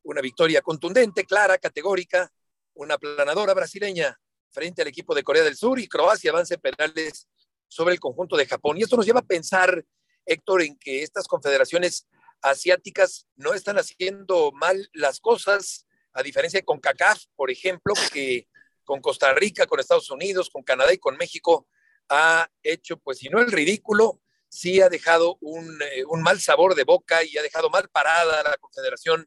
Una 0.04 0.20
victoria 0.20 0.62
contundente, 0.62 1.24
clara, 1.24 1.58
categórica. 1.58 2.30
Una 2.74 2.98
planadora 2.98 3.52
brasileña 3.52 4.16
frente 4.52 4.82
al 4.82 4.88
equipo 4.88 5.12
de 5.12 5.24
Corea 5.24 5.42
del 5.42 5.56
Sur 5.56 5.80
y 5.80 5.88
Croacia 5.88 6.30
avance 6.30 6.58
penales 6.58 7.26
sobre 7.66 7.94
el 7.94 8.00
conjunto 8.00 8.36
de 8.36 8.46
Japón. 8.46 8.78
Y 8.78 8.82
esto 8.82 8.96
nos 8.96 9.06
lleva 9.06 9.20
a 9.20 9.26
pensar, 9.26 9.84
Héctor, 10.24 10.62
en 10.62 10.78
que 10.78 11.02
estas 11.02 11.26
confederaciones 11.26 12.06
asiáticas 12.42 13.26
no 13.34 13.54
están 13.54 13.76
haciendo 13.76 14.52
mal 14.52 14.88
las 14.92 15.18
cosas 15.18 15.88
a 16.12 16.22
diferencia 16.22 16.60
de 16.60 16.64
con 16.64 16.80
CACAF, 16.80 17.24
por 17.34 17.50
ejemplo, 17.50 17.94
que 18.12 18.48
con 18.84 19.00
Costa 19.00 19.32
Rica, 19.34 19.66
con 19.66 19.80
Estados 19.80 20.10
Unidos, 20.10 20.50
con 20.50 20.62
Canadá 20.62 20.92
y 20.92 20.98
con 20.98 21.16
México 21.16 21.66
ha 22.08 22.48
hecho, 22.62 22.96
pues 22.98 23.18
si 23.18 23.28
no 23.28 23.40
el 23.40 23.50
ridículo, 23.50 24.20
sí 24.48 24.80
ha 24.80 24.88
dejado 24.88 25.38
un, 25.40 25.80
eh, 25.82 26.04
un 26.08 26.22
mal 26.22 26.40
sabor 26.40 26.74
de 26.74 26.84
boca 26.84 27.24
y 27.24 27.38
ha 27.38 27.42
dejado 27.42 27.70
mal 27.70 27.88
parada 27.88 28.40
a 28.40 28.50
la 28.50 28.56
Confederación 28.58 29.26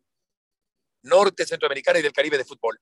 Norte, 1.01 1.45
Centroamericana 1.45 1.99
y 1.99 2.01
del 2.03 2.13
Caribe 2.13 2.37
de 2.37 2.45
Fútbol. 2.45 2.79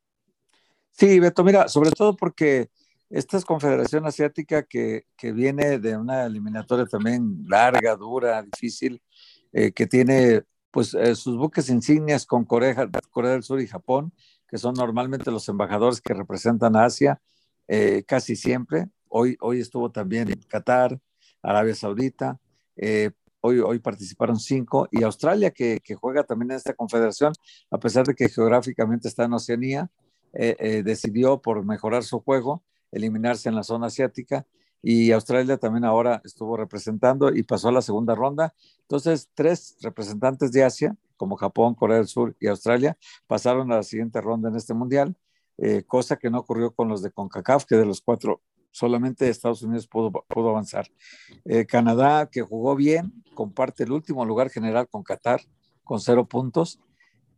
Sí, 0.91 1.19
Beto, 1.19 1.43
mira, 1.43 1.67
sobre 1.67 1.91
todo 1.91 2.15
porque 2.15 2.69
esta 3.09 3.37
es 3.37 3.45
Confederación 3.45 4.05
Asiática 4.05 4.63
que, 4.63 5.05
que 5.15 5.31
viene 5.31 5.79
de 5.79 5.95
una 5.95 6.25
eliminatoria 6.25 6.85
también 6.85 7.45
larga, 7.47 7.95
dura, 7.95 8.41
difícil, 8.41 9.01
eh, 9.51 9.71
que 9.71 9.87
tiene 9.87 10.43
pues 10.73 10.95
eh, 10.95 11.13
sus 11.13 11.37
buques 11.37 11.69
insignias 11.69 12.25
con 12.25 12.45
Corea, 12.45 12.73
del 12.87 13.43
Sur 13.43 13.61
y 13.61 13.67
Japón, 13.67 14.11
que 14.47 14.57
son 14.57 14.73
normalmente 14.73 15.29
los 15.29 15.47
embajadores 15.47 16.01
que 16.01 16.15
representan 16.15 16.75
a 16.75 16.85
Asia, 16.85 17.21
eh, 17.67 18.03
casi 18.07 18.35
siempre. 18.35 18.87
Hoy, 19.07 19.37
hoy 19.39 19.59
estuvo 19.61 19.91
también 19.91 20.31
en 20.31 20.41
Qatar, 20.41 20.99
Arabia 21.43 21.75
Saudita, 21.75 22.39
eh, 22.75 23.11
hoy, 23.41 23.59
hoy 23.59 23.77
participaron 23.77 24.39
cinco, 24.39 24.87
y 24.91 25.03
Australia, 25.03 25.51
que, 25.51 25.79
que, 25.79 25.93
juega 25.93 26.23
también 26.23 26.49
en 26.49 26.57
esta 26.57 26.73
confederación, 26.73 27.33
a 27.69 27.77
pesar 27.77 28.07
de 28.07 28.15
que 28.15 28.27
geográficamente 28.27 29.07
está 29.07 29.25
en 29.25 29.33
Oceanía, 29.33 29.91
decidió 30.33 31.39
por 31.39 31.63
mejorar 31.63 32.03
su 32.03 32.19
juego, 32.19 32.63
eliminarse 32.91 33.47
en 33.49 33.55
la 33.55 33.61
zona 33.61 33.85
asiática 33.85 34.47
y 34.85 35.13
Australia 35.13 35.57
también 35.57 35.85
ahora 35.85 36.21
estuvo 36.25 36.57
representando 36.57 37.33
y 37.33 37.43
pasó 37.43 37.69
a 37.69 37.71
la 37.71 37.81
segunda 37.81 38.15
ronda. 38.15 38.53
Entonces, 38.81 39.29
tres 39.33 39.77
representantes 39.81 40.51
de 40.51 40.65
Asia, 40.65 40.95
como 41.15 41.37
Japón, 41.37 41.73
Corea 41.73 41.97
del 41.97 42.07
Sur 42.07 42.35
y 42.37 42.47
Australia, 42.47 42.97
pasaron 43.25 43.71
a 43.71 43.77
la 43.77 43.83
siguiente 43.83 44.19
ronda 44.19 44.49
en 44.49 44.57
este 44.57 44.73
mundial, 44.73 45.15
eh, 45.57 45.83
cosa 45.87 46.17
que 46.17 46.29
no 46.29 46.39
ocurrió 46.39 46.71
con 46.71 46.89
los 46.89 47.01
de 47.01 47.11
CONCACAF, 47.11 47.63
que 47.63 47.77
de 47.77 47.85
los 47.85 48.01
cuatro 48.01 48.41
solamente 48.71 49.29
Estados 49.29 49.61
Unidos 49.63 49.87
pudo, 49.87 50.11
pudo 50.11 50.49
avanzar. 50.49 50.87
Eh, 51.45 51.65
Canadá, 51.65 52.29
que 52.29 52.41
jugó 52.41 52.75
bien, 52.75 53.23
comparte 53.35 53.85
el 53.85 53.93
último 53.93 54.25
lugar 54.25 54.49
general 54.49 54.89
con 54.89 55.03
Qatar, 55.03 55.39
con 55.85 56.01
cero 56.01 56.27
puntos, 56.27 56.81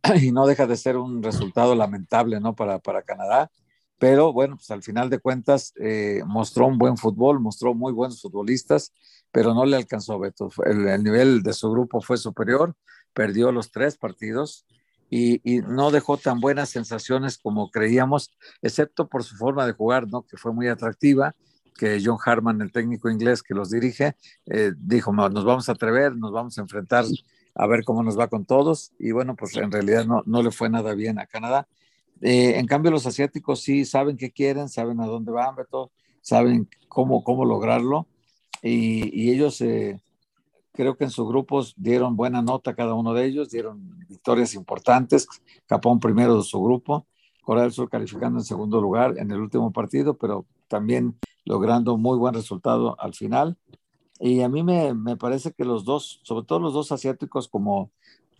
y 0.20 0.32
no 0.32 0.46
deja 0.48 0.66
de 0.66 0.76
ser 0.76 0.96
un 0.96 1.22
resultado 1.22 1.76
lamentable 1.76 2.40
¿no? 2.40 2.56
para, 2.56 2.80
para 2.80 3.02
Canadá 3.02 3.52
pero 3.98 4.32
bueno, 4.32 4.56
pues 4.56 4.70
al 4.70 4.82
final 4.82 5.08
de 5.08 5.18
cuentas 5.18 5.72
eh, 5.80 6.22
mostró 6.26 6.66
un 6.66 6.78
buen 6.78 6.96
fútbol, 6.96 7.40
mostró 7.40 7.74
muy 7.74 7.92
buenos 7.92 8.20
futbolistas, 8.20 8.92
pero 9.32 9.54
no 9.54 9.64
le 9.64 9.76
alcanzó 9.76 10.18
Beto. 10.18 10.50
El, 10.64 11.02
nivel 11.02 11.42
de 11.42 11.52
su 11.52 11.70
grupo 11.70 12.00
fue 12.00 12.18
superior, 12.18 12.74
perdió 13.14 13.52
los 13.52 13.70
tres 13.70 13.96
partidos 13.96 14.66
y, 15.08 15.40
no 15.68 15.90
dejó 15.90 16.18
tan 16.18 16.40
buenas 16.40 16.68
sensaciones 16.70 17.38
como 17.38 17.70
creíamos, 17.70 18.36
excepto 18.60 19.08
por 19.08 19.24
su 19.24 19.36
forma 19.36 19.66
de 19.66 19.72
jugar, 19.72 20.08
¿no? 20.08 20.22
Que 20.22 20.36
fue 20.36 20.52
muy 20.52 20.68
atractiva, 20.68 21.34
que 21.74 22.00
John 22.04 22.18
Harman, 22.24 22.60
el 22.60 22.72
técnico 22.72 23.08
inglés 23.08 23.42
que 23.42 23.54
los 23.54 23.70
dirige, 23.70 24.16
eh, 24.46 24.72
dijo, 24.76 25.12
nos 25.12 25.44
vamos 25.44 25.68
a 25.68 25.72
atrever, 25.72 26.16
nos 26.16 26.32
vamos 26.32 26.58
a 26.58 26.62
enfrentar 26.62 27.04
a 27.54 27.66
ver 27.66 27.84
cómo 27.84 28.02
nos 28.02 28.18
va 28.18 28.28
con 28.28 28.44
todos. 28.44 28.92
Y 28.98 29.12
bueno, 29.12 29.36
pues 29.36 29.56
en 29.56 29.70
realidad 29.70 30.04
no, 30.06 30.22
no 30.26 30.42
le 30.42 30.50
fue 30.50 30.68
nada 30.68 30.94
bien 30.94 31.18
a 31.18 31.26
Canadá 31.26 31.66
eh, 32.20 32.58
en 32.58 32.66
cambio, 32.66 32.90
los 32.90 33.06
asiáticos 33.06 33.60
sí 33.60 33.84
saben 33.84 34.16
qué 34.16 34.30
quieren, 34.30 34.68
saben 34.68 35.00
a 35.00 35.06
dónde 35.06 35.32
van, 35.32 35.56
Beto, 35.56 35.90
saben 36.20 36.68
cómo, 36.88 37.22
cómo 37.22 37.44
lograrlo. 37.44 38.06
Y, 38.62 39.30
ellos, 39.30 39.60
eh, 39.60 40.00
creo 40.72 40.96
que 40.96 41.04
en 41.04 41.10
sus 41.10 41.28
grupos 41.28 41.74
dieron 41.76 42.16
buena 42.16 42.42
nota 42.42 42.74
cada 42.74 42.94
uno 42.94 43.14
de 43.14 43.26
ellos, 43.26 43.50
dieron 43.50 43.98
victorias 44.08 44.54
importantes. 44.54 45.28
Japón 45.68 46.00
primero 46.00 46.36
de 46.38 46.42
su 46.42 46.62
grupo, 46.62 47.06
Corea 47.42 47.64
del 47.64 47.72
Sur 47.72 47.88
calificando 47.88 48.38
en 48.38 48.44
segundo 48.44 48.80
lugar 48.80 49.14
en 49.18 49.30
el 49.30 49.40
último 49.40 49.72
partido, 49.72 50.16
pero 50.16 50.46
también 50.68 51.16
logrando 51.44 51.96
muy 51.96 52.18
buen 52.18 52.34
resultado 52.34 52.98
al 52.98 53.14
final. 53.14 53.56
Y 54.18 54.40
a 54.40 54.48
mí 54.48 54.62
me, 54.62 54.94
me 54.94 55.16
parece 55.16 55.52
que 55.52 55.64
los 55.64 55.84
dos, 55.84 56.20
sobre 56.22 56.46
todo 56.46 56.58
los 56.58 56.72
dos 56.72 56.90
asiáticos 56.90 57.48
como, 57.48 57.90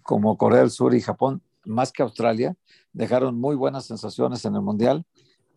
como 0.02 0.38
Corea 0.38 0.60
del 0.60 0.70
Sur 0.70 0.94
y 0.94 1.02
Japón, 1.02 1.42
más 1.66 1.92
que 1.92 2.02
Australia, 2.02 2.56
dejaron 2.92 3.38
muy 3.38 3.56
buenas 3.56 3.84
sensaciones 3.86 4.44
en 4.44 4.54
el 4.54 4.62
Mundial 4.62 5.04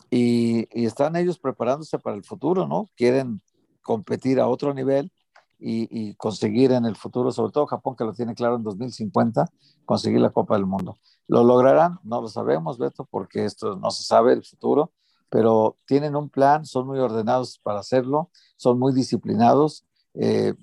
y, 0.10 0.68
están 0.86 1.16
ellos 1.16 1.40
preparándose 1.40 2.00
para 2.00 2.16
el 2.16 2.24
futuro, 2.24 2.68
¿no? 2.68 2.90
Quieren 2.96 3.42
competir 3.82 4.40
a 4.40 4.48
otro 4.48 4.74
nivel 4.74 5.12
y, 5.60 6.14
conseguir 6.16 6.72
en 6.72 6.86
el 6.86 6.96
futuro, 6.96 7.32
sobre 7.32 7.52
todo 7.52 7.66
Japón 7.66 7.96
que 7.96 8.06
lo 8.06 8.14
tiene 8.14 8.34
claro 8.34 8.56
en 8.56 8.64
2050, 8.64 9.46
conseguir 9.86 10.20
la 10.22 10.30
Copa 10.30 10.56
del 10.56 10.66
Mundo. 10.66 10.98
¿Lo 11.28 11.44
lograrán? 11.44 12.00
No 12.04 12.22
lo 12.22 12.28
sabemos, 12.28 12.78
Beto, 12.78 13.06
porque 13.10 13.46
esto 13.46 13.76
no 13.76 13.92
se 13.92 14.04
sabe 14.04 14.34
el 14.34 14.44
futuro, 14.44 14.94
pero 15.30 15.76
tienen 15.86 16.16
un 16.16 16.30
plan, 16.30 16.66
son 16.66 16.88
muy 16.88 17.00
ordenados 17.00 17.60
para 17.60 17.80
hacerlo, 17.80 18.32
son 18.58 18.80
muy 18.80 18.94
disciplinados, 18.94 19.86
eh, 20.16 20.56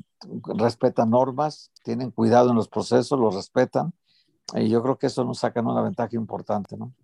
respetan 0.57 1.11
normas, 1.11 1.71
tienen 1.85 2.11
cuidado 2.11 2.51
en 2.51 2.57
los 2.57 2.69
procesos, 2.69 3.19
los 3.19 3.35
respetan 3.35 3.93
y 4.55 4.69
yo 4.69 4.83
creo 4.83 4.99
que 4.99 5.07
eso 5.07 5.25
nos 5.25 5.39
saca 5.39 5.61
una 5.61 5.83
ventaja 5.83 6.15
importante, 6.15 6.77
¿no? 6.77 6.95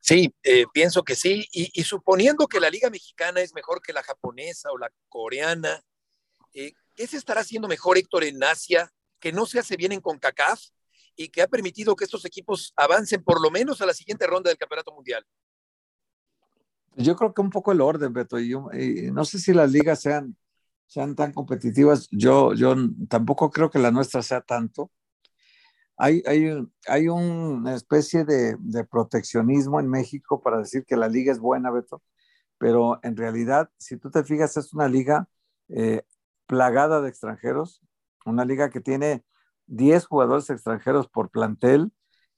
Sí, 0.00 0.34
eh, 0.42 0.64
pienso 0.72 1.02
que 1.02 1.14
sí. 1.14 1.46
Y, 1.52 1.82
suponiendo 1.84 2.46
que 2.46 2.58
la 2.58 2.70
Liga 2.70 2.90
Mexicana 2.90 3.40
es 3.40 3.54
mejor 3.54 3.80
que 3.82 3.92
la 3.92 4.02
japonesa 4.02 4.70
o 4.72 4.78
la 4.78 4.90
coreana, 5.08 5.82
eh, 6.54 6.72
¿qué 6.96 7.06
se 7.06 7.16
estará 7.16 7.42
haciendo 7.42 7.68
mejor, 7.68 7.98
Héctor, 7.98 8.24
en 8.24 8.42
Asia, 8.42 8.90
que 9.20 9.32
no 9.32 9.46
se 9.46 9.58
hace 9.58 9.76
bien 9.76 9.92
en 9.92 10.00
CONCACAF 10.00 10.60
y 11.16 11.28
que 11.28 11.42
ha 11.42 11.48
permitido 11.48 11.94
que 11.94 12.04
estos 12.04 12.24
equipos 12.24 12.72
avancen 12.76 13.22
por 13.22 13.40
lo 13.42 13.50
menos 13.50 13.80
a 13.82 13.86
la 13.86 13.94
siguiente 13.94 14.26
ronda 14.26 14.48
del 14.48 14.58
Campeonato 14.58 14.92
Mundial? 14.92 15.24
Yo 16.96 17.14
creo 17.14 17.32
que 17.34 17.42
un 17.42 17.50
poco 17.50 17.72
el 17.72 17.80
orden, 17.80 18.12
Beto. 18.12 18.40
Y, 18.40 18.50
no 19.12 19.24
sé 19.24 19.38
si 19.38 19.52
las 19.52 19.70
ligas 19.70 20.00
sean, 20.00 20.36
sean 20.86 21.14
tan 21.14 21.32
competitivas. 21.32 22.08
Yo, 22.10 22.54
yo 22.54 22.74
tampoco 23.08 23.50
creo 23.50 23.70
que 23.70 23.78
la 23.78 23.90
nuestra 23.90 24.22
sea 24.22 24.40
tanto. 24.40 24.90
Hay, 26.02 26.22
hay, 26.26 26.66
hay 26.88 27.08
una 27.08 27.74
especie 27.74 28.24
de, 28.24 28.56
de, 28.58 28.84
proteccionismo 28.84 29.80
en 29.80 29.88
México 29.90 30.40
para 30.42 30.56
decir 30.56 30.86
que 30.86 30.96
la 30.96 31.08
liga 31.08 31.30
es 31.30 31.38
buena, 31.38 31.70
Beto, 31.70 32.02
pero 32.56 33.00
en 33.02 33.18
realidad, 33.18 33.70
si 33.76 33.98
tú 33.98 34.10
te 34.10 34.24
fijas, 34.24 34.56
es 34.56 34.72
una 34.72 34.88
liga 34.88 35.28
eh, 35.68 36.02
plagada 36.46 37.02
de 37.02 37.10
extranjeros, 37.10 37.82
una 38.24 38.46
liga 38.46 38.70
que 38.70 38.80
tiene 38.80 39.24
10 39.66 40.06
jugadores 40.06 40.48
extranjeros 40.48 41.06
por 41.06 41.30
plantel, 41.30 41.92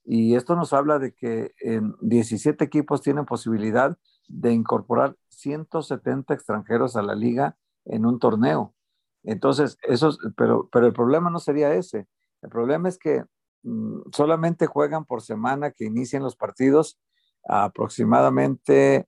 y 0.04 0.34
esto 0.34 0.56
nos 0.56 0.72
habla 0.72 0.98
de 0.98 1.14
que 1.14 1.52
en 1.60 1.94
17 2.00 2.64
equipos 2.64 3.00
tienen 3.00 3.26
posibilidad 3.26 3.96
de 4.26 4.52
incorporar 4.52 5.16
170 5.28 6.34
extranjeros 6.34 6.96
a 6.96 7.02
la 7.02 7.14
liga 7.14 7.56
en 7.84 8.06
un 8.06 8.18
torneo. 8.18 8.74
Entonces, 9.22 9.78
eso, 9.82 10.16
pero, 10.36 10.68
pero 10.72 10.88
el 10.88 10.92
problema 10.92 11.30
no 11.30 11.38
sería 11.38 11.74
ese. 11.74 12.08
El 12.42 12.50
problema 12.50 12.88
es 12.88 12.98
que 12.98 13.24
solamente 14.12 14.66
juegan 14.66 15.04
por 15.04 15.22
semana 15.22 15.70
que 15.70 15.84
inician 15.84 16.22
los 16.22 16.36
partidos 16.36 16.98
aproximadamente 17.44 19.06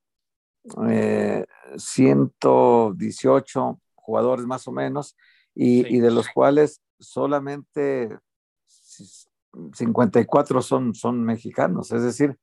118 1.77 3.71
eh, 3.71 3.75
jugadores 3.95 4.47
más 4.47 4.67
o 4.69 4.73
menos, 4.73 5.17
y, 5.55 5.87
y, 5.95 6.01
de 6.01 6.11
los 6.11 6.29
cuales 6.29 6.83
solamente 6.99 8.19
54 9.73 10.63
son, 10.63 10.95
son 10.95 11.23
mexicanos. 11.23 11.93
Es 11.93 12.03
decir, 12.03 12.39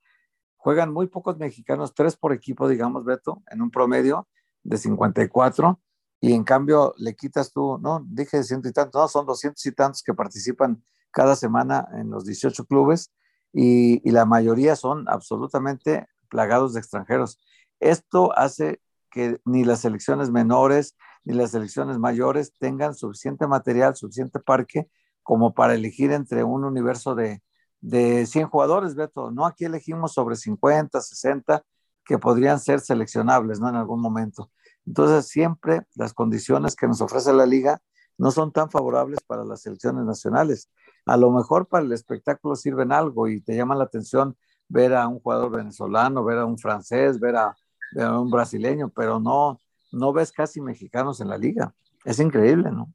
juegan 0.55 0.93
muy 0.93 1.07
pocos 1.07 1.37
mexicanos, 1.37 1.93
tres 1.93 2.15
por 2.15 2.31
equipo, 2.33 2.67
digamos, 2.67 3.03
Beto, 3.03 3.43
en 3.47 3.61
un 3.61 3.71
promedio 3.71 4.27
de 4.63 4.77
54, 4.77 5.81
y 6.21 6.33
en 6.33 6.43
cambio 6.43 6.93
le 6.97 7.15
quitas 7.15 7.51
tú, 7.51 7.79
no, 7.81 8.05
dije 8.07 8.37
de 8.37 8.43
ciento 8.43 8.69
y 8.69 8.71
tantos, 8.71 9.01
no, 9.01 9.07
son 9.07 9.25
doscientos 9.25 9.65
y 9.65 9.71
tantos 9.71 10.03
que 10.03 10.13
participan 10.13 10.83
cada 11.11 11.35
semana 11.35 11.87
en 11.93 12.09
los 12.09 12.25
18 12.25 12.65
clubes, 12.65 13.11
y, 13.53 14.09
la 14.09 14.25
mayoría 14.25 14.75
son 14.75 15.07
absolutamente 15.09 16.07
plagados 16.29 16.73
de 16.73 16.79
extranjeros. 16.79 17.39
Esto 17.79 18.37
hace 18.37 18.81
que 19.09 19.39
ni 19.45 19.65
las 19.65 19.81
selecciones 19.81 20.31
menores 20.31 20.95
ni 21.23 21.33
las 21.33 21.51
selecciones 21.51 21.99
mayores 21.99 22.53
tengan 22.57 22.95
suficiente 22.95 23.45
material, 23.45 23.95
suficiente 23.95 24.39
parque 24.39 24.89
como 25.21 25.53
para 25.53 25.75
elegir 25.75 26.11
entre 26.11 26.43
un 26.43 26.63
universo 26.63 27.13
de, 27.13 27.43
de 27.79 28.25
100 28.25 28.47
jugadores, 28.47 28.95
Beto. 28.95 29.29
No, 29.31 29.45
aquí 29.45 29.65
elegimos 29.65 30.13
sobre 30.13 30.35
50, 30.35 30.99
60 30.99 31.63
que 32.03 32.17
podrían 32.17 32.59
ser 32.59 32.79
seleccionables, 32.79 33.59
¿no? 33.59 33.69
En 33.69 33.75
algún 33.75 34.01
momento. 34.01 34.49
Entonces, 34.85 35.27
siempre 35.27 35.83
las 35.95 36.13
condiciones 36.13 36.75
que 36.75 36.87
nos 36.87 37.01
ofrece 37.01 37.33
la 37.33 37.45
liga 37.45 37.81
no 38.17 38.31
son 38.31 38.51
tan 38.51 38.69
favorables 38.69 39.19
para 39.25 39.43
las 39.43 39.61
selecciones 39.61 40.05
nacionales. 40.05 40.69
A 41.05 41.17
lo 41.17 41.31
mejor 41.31 41.67
para 41.67 41.85
el 41.85 41.91
espectáculo 41.91 42.55
sirven 42.55 42.91
algo 42.91 43.27
y 43.27 43.41
te 43.41 43.55
llama 43.55 43.75
la 43.75 43.85
atención 43.85 44.37
ver 44.67 44.93
a 44.93 45.07
un 45.07 45.19
jugador 45.19 45.51
venezolano, 45.51 46.23
ver 46.23 46.37
a 46.37 46.45
un 46.45 46.57
francés, 46.57 47.19
ver 47.19 47.35
a, 47.35 47.55
un 47.93 48.29
brasileño, 48.31 48.89
pero 48.89 49.19
no, 49.19 49.59
no 49.91 50.13
ves 50.13 50.31
casi 50.31 50.61
mexicanos 50.61 51.19
en 51.19 51.27
la 51.27 51.37
liga. 51.37 51.73
Es 52.05 52.19
increíble, 52.19 52.71
¿no? 52.71 52.93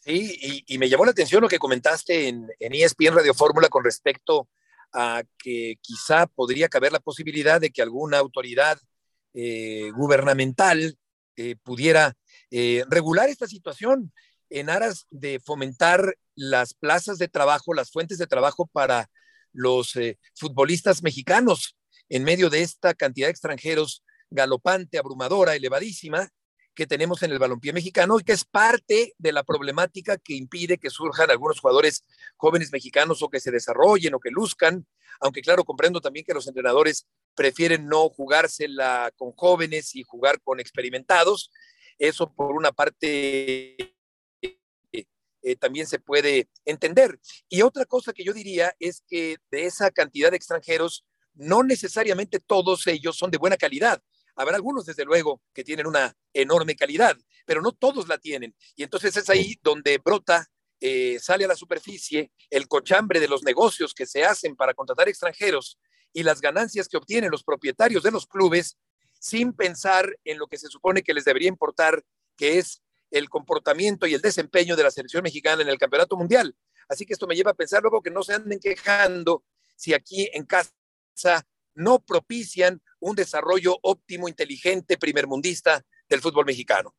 Sí, 0.00 0.64
y, 0.66 0.78
me 0.78 0.90
llamó 0.90 1.06
la 1.06 1.12
atención 1.12 1.40
lo 1.40 1.48
que 1.48 1.58
comentaste 1.58 2.28
en, 2.28 2.46
en 2.58 2.74
ESPN 2.74 3.14
Radio 3.14 3.32
Fórmula 3.32 3.68
con 3.70 3.82
respecto 3.82 4.48
a 4.92 5.22
que 5.38 5.78
quizá 5.80 6.26
podría 6.26 6.68
caber 6.68 6.92
la 6.92 7.00
posibilidad 7.00 7.60
de 7.60 7.70
que 7.70 7.80
alguna 7.80 8.18
autoridad 8.18 8.78
eh, 9.32 9.90
gubernamental 9.96 10.96
eh, 11.36 11.56
pudiera 11.64 12.16
eh, 12.52 12.84
regular 12.88 13.28
esta 13.28 13.48
situación 13.48 14.12
en 14.48 14.70
aras 14.70 15.08
de 15.10 15.40
fomentar 15.40 16.16
las 16.34 16.74
plazas 16.74 17.18
de 17.18 17.28
trabajo, 17.28 17.74
las 17.74 17.90
fuentes 17.90 18.18
de 18.18 18.26
trabajo 18.26 18.66
para 18.66 19.10
los 19.52 19.94
futbolistas 20.34 21.02
mexicanos 21.02 21.76
en 22.08 22.24
medio 22.24 22.50
de 22.50 22.62
esta 22.62 22.94
cantidad 22.94 23.28
de 23.28 23.32
extranjeros 23.32 24.02
galopante, 24.30 24.98
abrumadora, 24.98 25.54
elevadísima, 25.54 26.28
que 26.74 26.86
tenemos 26.86 27.22
en 27.22 27.30
el 27.30 27.38
balompié 27.38 27.72
mexicano 27.72 28.18
y 28.18 28.24
que 28.24 28.32
es 28.32 28.44
parte 28.44 29.14
de 29.16 29.32
la 29.32 29.44
problemática 29.44 30.18
que 30.18 30.34
impide 30.34 30.78
que 30.78 30.90
surjan 30.90 31.30
algunos 31.30 31.60
jugadores 31.60 32.02
jóvenes 32.36 32.72
mexicanos 32.72 33.22
o 33.22 33.28
que 33.28 33.40
se 33.40 33.52
desarrollen 33.52 34.14
o 34.14 34.20
que 34.20 34.30
luzcan, 34.30 34.86
aunque 35.20 35.40
claro, 35.40 35.64
comprendo 35.64 36.00
también 36.00 36.26
que 36.26 36.34
los 36.34 36.48
entrenadores 36.48 37.06
prefieren 37.36 37.86
no 37.86 38.08
jugársela 38.08 39.12
con 39.16 39.32
jóvenes 39.32 39.94
y 39.94 40.02
jugar 40.02 40.40
con 40.42 40.58
experimentados. 40.58 41.50
Eso 41.98 42.32
por 42.32 42.56
una 42.56 42.72
parte 42.72 43.93
eh, 45.44 45.56
también 45.56 45.86
se 45.86 45.98
puede 45.98 46.48
entender. 46.64 47.20
Y 47.50 47.60
otra 47.60 47.84
cosa 47.84 48.14
que 48.14 48.24
yo 48.24 48.32
diría 48.32 48.74
es 48.80 49.02
que 49.06 49.36
de 49.50 49.66
esa 49.66 49.90
cantidad 49.90 50.30
de 50.30 50.38
extranjeros, 50.38 51.04
no 51.34 51.62
necesariamente 51.62 52.40
todos 52.40 52.86
ellos 52.86 53.16
son 53.16 53.30
de 53.30 53.36
buena 53.36 53.58
calidad. 53.58 54.02
Habrá 54.36 54.56
algunos, 54.56 54.86
desde 54.86 55.04
luego, 55.04 55.42
que 55.52 55.62
tienen 55.62 55.86
una 55.86 56.16
enorme 56.32 56.74
calidad, 56.74 57.16
pero 57.44 57.60
no 57.60 57.72
todos 57.72 58.08
la 58.08 58.16
tienen. 58.16 58.56
Y 58.74 58.84
entonces 58.84 59.16
es 59.18 59.28
ahí 59.28 59.56
donde 59.62 59.98
brota, 59.98 60.48
eh, 60.80 61.18
sale 61.20 61.44
a 61.44 61.48
la 61.48 61.56
superficie 61.56 62.32
el 62.48 62.66
cochambre 62.66 63.20
de 63.20 63.28
los 63.28 63.42
negocios 63.42 63.92
que 63.92 64.06
se 64.06 64.24
hacen 64.24 64.56
para 64.56 64.72
contratar 64.72 65.08
extranjeros 65.08 65.78
y 66.12 66.22
las 66.22 66.40
ganancias 66.40 66.88
que 66.88 66.96
obtienen 66.96 67.30
los 67.30 67.44
propietarios 67.44 68.02
de 68.02 68.10
los 68.10 68.26
clubes 68.26 68.78
sin 69.20 69.52
pensar 69.52 70.18
en 70.24 70.38
lo 70.38 70.46
que 70.46 70.58
se 70.58 70.68
supone 70.68 71.02
que 71.02 71.14
les 71.14 71.24
debería 71.24 71.48
importar, 71.48 72.02
que 72.36 72.58
es 72.58 72.82
el 73.14 73.28
comportamiento 73.28 74.06
y 74.06 74.14
el 74.14 74.20
desempeño 74.20 74.74
de 74.76 74.82
la 74.82 74.90
selección 74.90 75.22
mexicana 75.22 75.62
en 75.62 75.68
el 75.68 75.78
campeonato 75.78 76.16
mundial. 76.16 76.54
Así 76.88 77.06
que 77.06 77.12
esto 77.12 77.26
me 77.26 77.36
lleva 77.36 77.52
a 77.52 77.54
pensar 77.54 77.80
luego 77.82 78.02
que 78.02 78.10
no 78.10 78.22
se 78.22 78.34
anden 78.34 78.58
quejando 78.58 79.44
si 79.76 79.94
aquí 79.94 80.28
en 80.32 80.44
casa 80.44 80.72
no 81.74 82.00
propician 82.00 82.82
un 83.00 83.14
desarrollo 83.14 83.78
óptimo, 83.82 84.28
inteligente, 84.28 84.98
primermundista 84.98 85.84
del 86.08 86.20
fútbol 86.20 86.44
mexicano. 86.44 86.94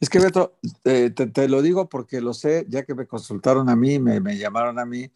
Es 0.00 0.08
que 0.08 0.18
Beto, 0.18 0.58
eh, 0.84 1.10
te, 1.10 1.48
lo 1.48 1.62
digo 1.62 1.88
porque 1.88 2.20
lo 2.20 2.34
sé, 2.34 2.66
ya 2.68 2.84
que 2.84 2.94
me 2.94 3.06
consultaron 3.06 3.68
a 3.68 3.76
mí, 3.76 3.98
me, 3.98 4.20
me 4.20 4.36
llamaron 4.36 4.78
a 4.78 4.86
mí 4.86 5.10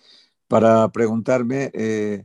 para 0.46 0.88
preguntarme 0.90 1.70
eh, 1.74 2.24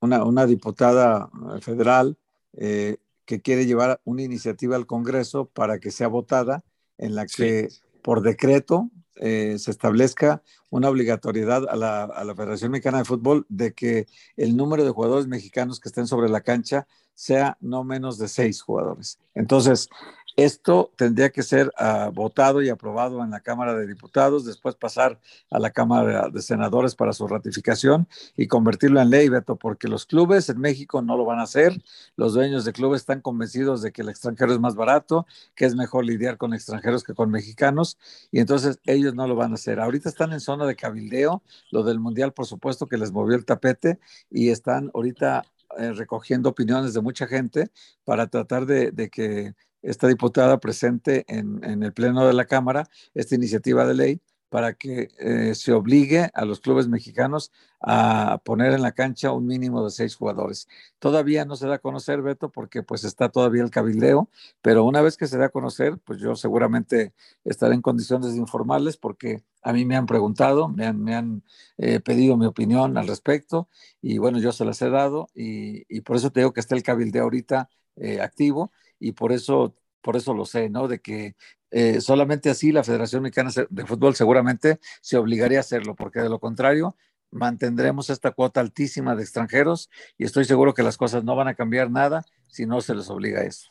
una, 0.00 0.24
una, 0.24 0.46
diputada 0.46 1.30
federal 1.60 2.16
eh, 2.52 2.98
que 3.24 3.42
quiere 3.42 3.66
llevar 3.66 4.00
una 4.04 4.22
iniciativa 4.22 4.76
al 4.76 4.86
Congreso 4.86 5.46
para 5.46 5.78
que 5.80 5.90
sea 5.90 6.08
votada 6.08 6.62
en 6.98 7.14
la 7.14 7.26
que 7.26 7.68
por 8.02 8.22
decreto 8.22 8.90
se 9.16 9.70
establezca 9.70 10.42
una 10.70 10.88
obligatoriedad 10.88 11.68
a 11.68 11.76
la, 11.76 12.04
a 12.04 12.24
la, 12.24 12.34
Federación 12.34 12.72
Mexicana 12.72 12.98
de 12.98 13.04
Fútbol 13.04 13.46
de 13.48 13.72
que 13.72 14.06
el 14.36 14.56
número 14.56 14.84
de 14.84 14.90
jugadores 14.90 15.28
mexicanos 15.28 15.78
que 15.78 15.88
estén 15.88 16.06
sobre 16.06 16.28
la 16.28 16.40
cancha 16.40 16.86
sea 17.14 17.56
no 17.60 17.84
menos 17.84 18.18
de 18.18 18.28
seis 18.28 18.60
jugadores. 18.60 19.18
Entonces, 19.34 19.88
esto 20.36 20.90
tendría 20.96 21.30
que 21.30 21.42
ser 21.42 21.72
uh, 21.78 22.10
votado 22.10 22.60
y 22.60 22.68
aprobado 22.68 23.22
en 23.22 23.30
la 23.30 23.40
Cámara 23.40 23.74
de 23.74 23.86
Diputados, 23.86 24.44
después 24.44 24.74
pasar 24.74 25.20
a 25.50 25.58
la 25.58 25.70
Cámara 25.70 26.28
de 26.28 26.42
Senadores 26.42 26.94
para 26.94 27.12
su 27.12 27.28
ratificación 27.28 28.08
y 28.36 28.48
convertirlo 28.48 29.00
en 29.00 29.10
ley, 29.10 29.28
Beto, 29.28 29.56
porque 29.56 29.86
los 29.86 30.06
clubes 30.06 30.48
en 30.48 30.58
México 30.58 31.02
no 31.02 31.16
lo 31.16 31.24
van 31.24 31.38
a 31.38 31.44
hacer. 31.44 31.80
Los 32.16 32.34
dueños 32.34 32.64
de 32.64 32.72
clubes 32.72 33.02
están 33.02 33.20
convencidos 33.20 33.80
de 33.82 33.92
que 33.92 34.02
el 34.02 34.08
extranjero 34.08 34.52
es 34.52 34.58
más 34.58 34.74
barato, 34.74 35.26
que 35.54 35.66
es 35.66 35.76
mejor 35.76 36.04
lidiar 36.04 36.36
con 36.36 36.52
extranjeros 36.52 37.04
que 37.04 37.14
con 37.14 37.30
mexicanos, 37.30 37.98
y 38.32 38.40
entonces 38.40 38.80
ellos 38.84 39.14
no 39.14 39.28
lo 39.28 39.36
van 39.36 39.52
a 39.52 39.54
hacer. 39.54 39.78
Ahorita 39.78 40.08
están 40.08 40.32
en 40.32 40.40
zona 40.40 40.66
de 40.66 40.74
cabildeo, 40.74 41.42
lo 41.70 41.82
del 41.84 42.00
Mundial, 42.00 42.32
por 42.32 42.46
supuesto, 42.46 42.86
que 42.86 42.98
les 42.98 43.12
movió 43.12 43.36
el 43.36 43.44
tapete, 43.44 43.98
y 44.30 44.50
están 44.50 44.90
ahorita 44.94 45.44
eh, 45.78 45.92
recogiendo 45.92 46.48
opiniones 46.48 46.94
de 46.94 47.00
mucha 47.00 47.26
gente 47.26 47.70
para 48.04 48.26
tratar 48.26 48.66
de, 48.66 48.90
de 48.90 49.08
que 49.08 49.54
esta 49.84 50.08
diputada 50.08 50.58
presente 50.58 51.24
en, 51.28 51.62
en, 51.62 51.82
el 51.82 51.92
Pleno 51.92 52.26
de 52.26 52.32
la 52.32 52.46
Cámara 52.46 52.88
esta 53.14 53.34
iniciativa 53.34 53.86
de 53.86 53.94
ley 53.94 54.20
para 54.54 54.74
que 54.74 55.08
eh, 55.18 55.52
se 55.56 55.72
obligue 55.72 56.30
a 56.32 56.44
los 56.44 56.60
clubes 56.60 56.86
mexicanos 56.86 57.50
a 57.80 58.40
poner 58.44 58.72
en 58.72 58.82
la 58.82 58.92
cancha 58.92 59.32
un 59.32 59.48
mínimo 59.48 59.84
de 59.84 59.90
seis 59.90 60.14
jugadores. 60.14 60.68
Todavía 61.00 61.44
no 61.44 61.56
se 61.56 61.66
da 61.66 61.74
a 61.74 61.78
conocer, 61.80 62.22
Beto, 62.22 62.50
porque 62.50 62.84
pues 62.84 63.02
está 63.02 63.30
todavía 63.30 63.64
el 63.64 63.70
cabildeo, 63.70 64.30
pero 64.62 64.84
una 64.84 65.02
vez 65.02 65.16
que 65.16 65.26
se 65.26 65.38
da 65.38 65.46
a 65.46 65.48
conocer, 65.48 65.98
pues 66.04 66.20
yo 66.20 66.36
seguramente 66.36 67.14
estaré 67.42 67.74
en 67.74 67.82
condiciones 67.82 68.34
de 68.34 68.38
informarles 68.38 68.96
porque 68.96 69.42
a 69.60 69.72
mí 69.72 69.84
me 69.84 69.96
han 69.96 70.06
preguntado, 70.06 70.68
me 70.68 70.86
han, 70.86 71.02
me 71.02 71.16
han 71.16 71.42
eh, 71.76 71.98
pedido 71.98 72.36
mi 72.36 72.46
opinión 72.46 72.96
al 72.96 73.08
respecto 73.08 73.68
y 74.00 74.18
bueno, 74.18 74.38
yo 74.38 74.52
se 74.52 74.64
las 74.64 74.80
he 74.82 74.88
dado 74.88 75.26
y, 75.34 75.84
y 75.88 76.02
por 76.02 76.14
eso 76.14 76.30
te 76.30 76.40
digo 76.40 76.52
que 76.52 76.60
está 76.60 76.76
el 76.76 76.84
cabildeo 76.84 77.24
ahorita 77.24 77.70
eh, 77.96 78.20
activo 78.20 78.70
y 79.04 79.12
por 79.12 79.32
eso 79.32 79.74
por 80.04 80.16
eso 80.16 80.34
lo 80.34 80.44
sé, 80.44 80.68
¿no? 80.68 80.86
De 80.86 81.00
que 81.00 81.34
eh, 81.70 82.02
solamente 82.02 82.50
así 82.50 82.72
la 82.72 82.84
Federación 82.84 83.22
Mexicana 83.22 83.50
de 83.70 83.86
Fútbol 83.86 84.14
seguramente 84.14 84.78
se 85.00 85.16
obligaría 85.16 85.58
a 85.58 85.60
hacerlo, 85.62 85.96
porque 85.96 86.20
de 86.20 86.28
lo 86.28 86.38
contrario 86.38 86.94
mantendremos 87.30 88.10
esta 88.10 88.30
cuota 88.30 88.60
altísima 88.60 89.16
de 89.16 89.22
extranjeros 89.22 89.90
y 90.18 90.24
estoy 90.24 90.44
seguro 90.44 90.74
que 90.74 90.82
las 90.82 90.98
cosas 90.98 91.24
no 91.24 91.34
van 91.34 91.48
a 91.48 91.54
cambiar 91.54 91.90
nada 91.90 92.24
si 92.48 92.66
no 92.66 92.82
se 92.82 92.94
les 92.94 93.08
obliga 93.08 93.40
a 93.40 93.44
eso. 93.44 93.70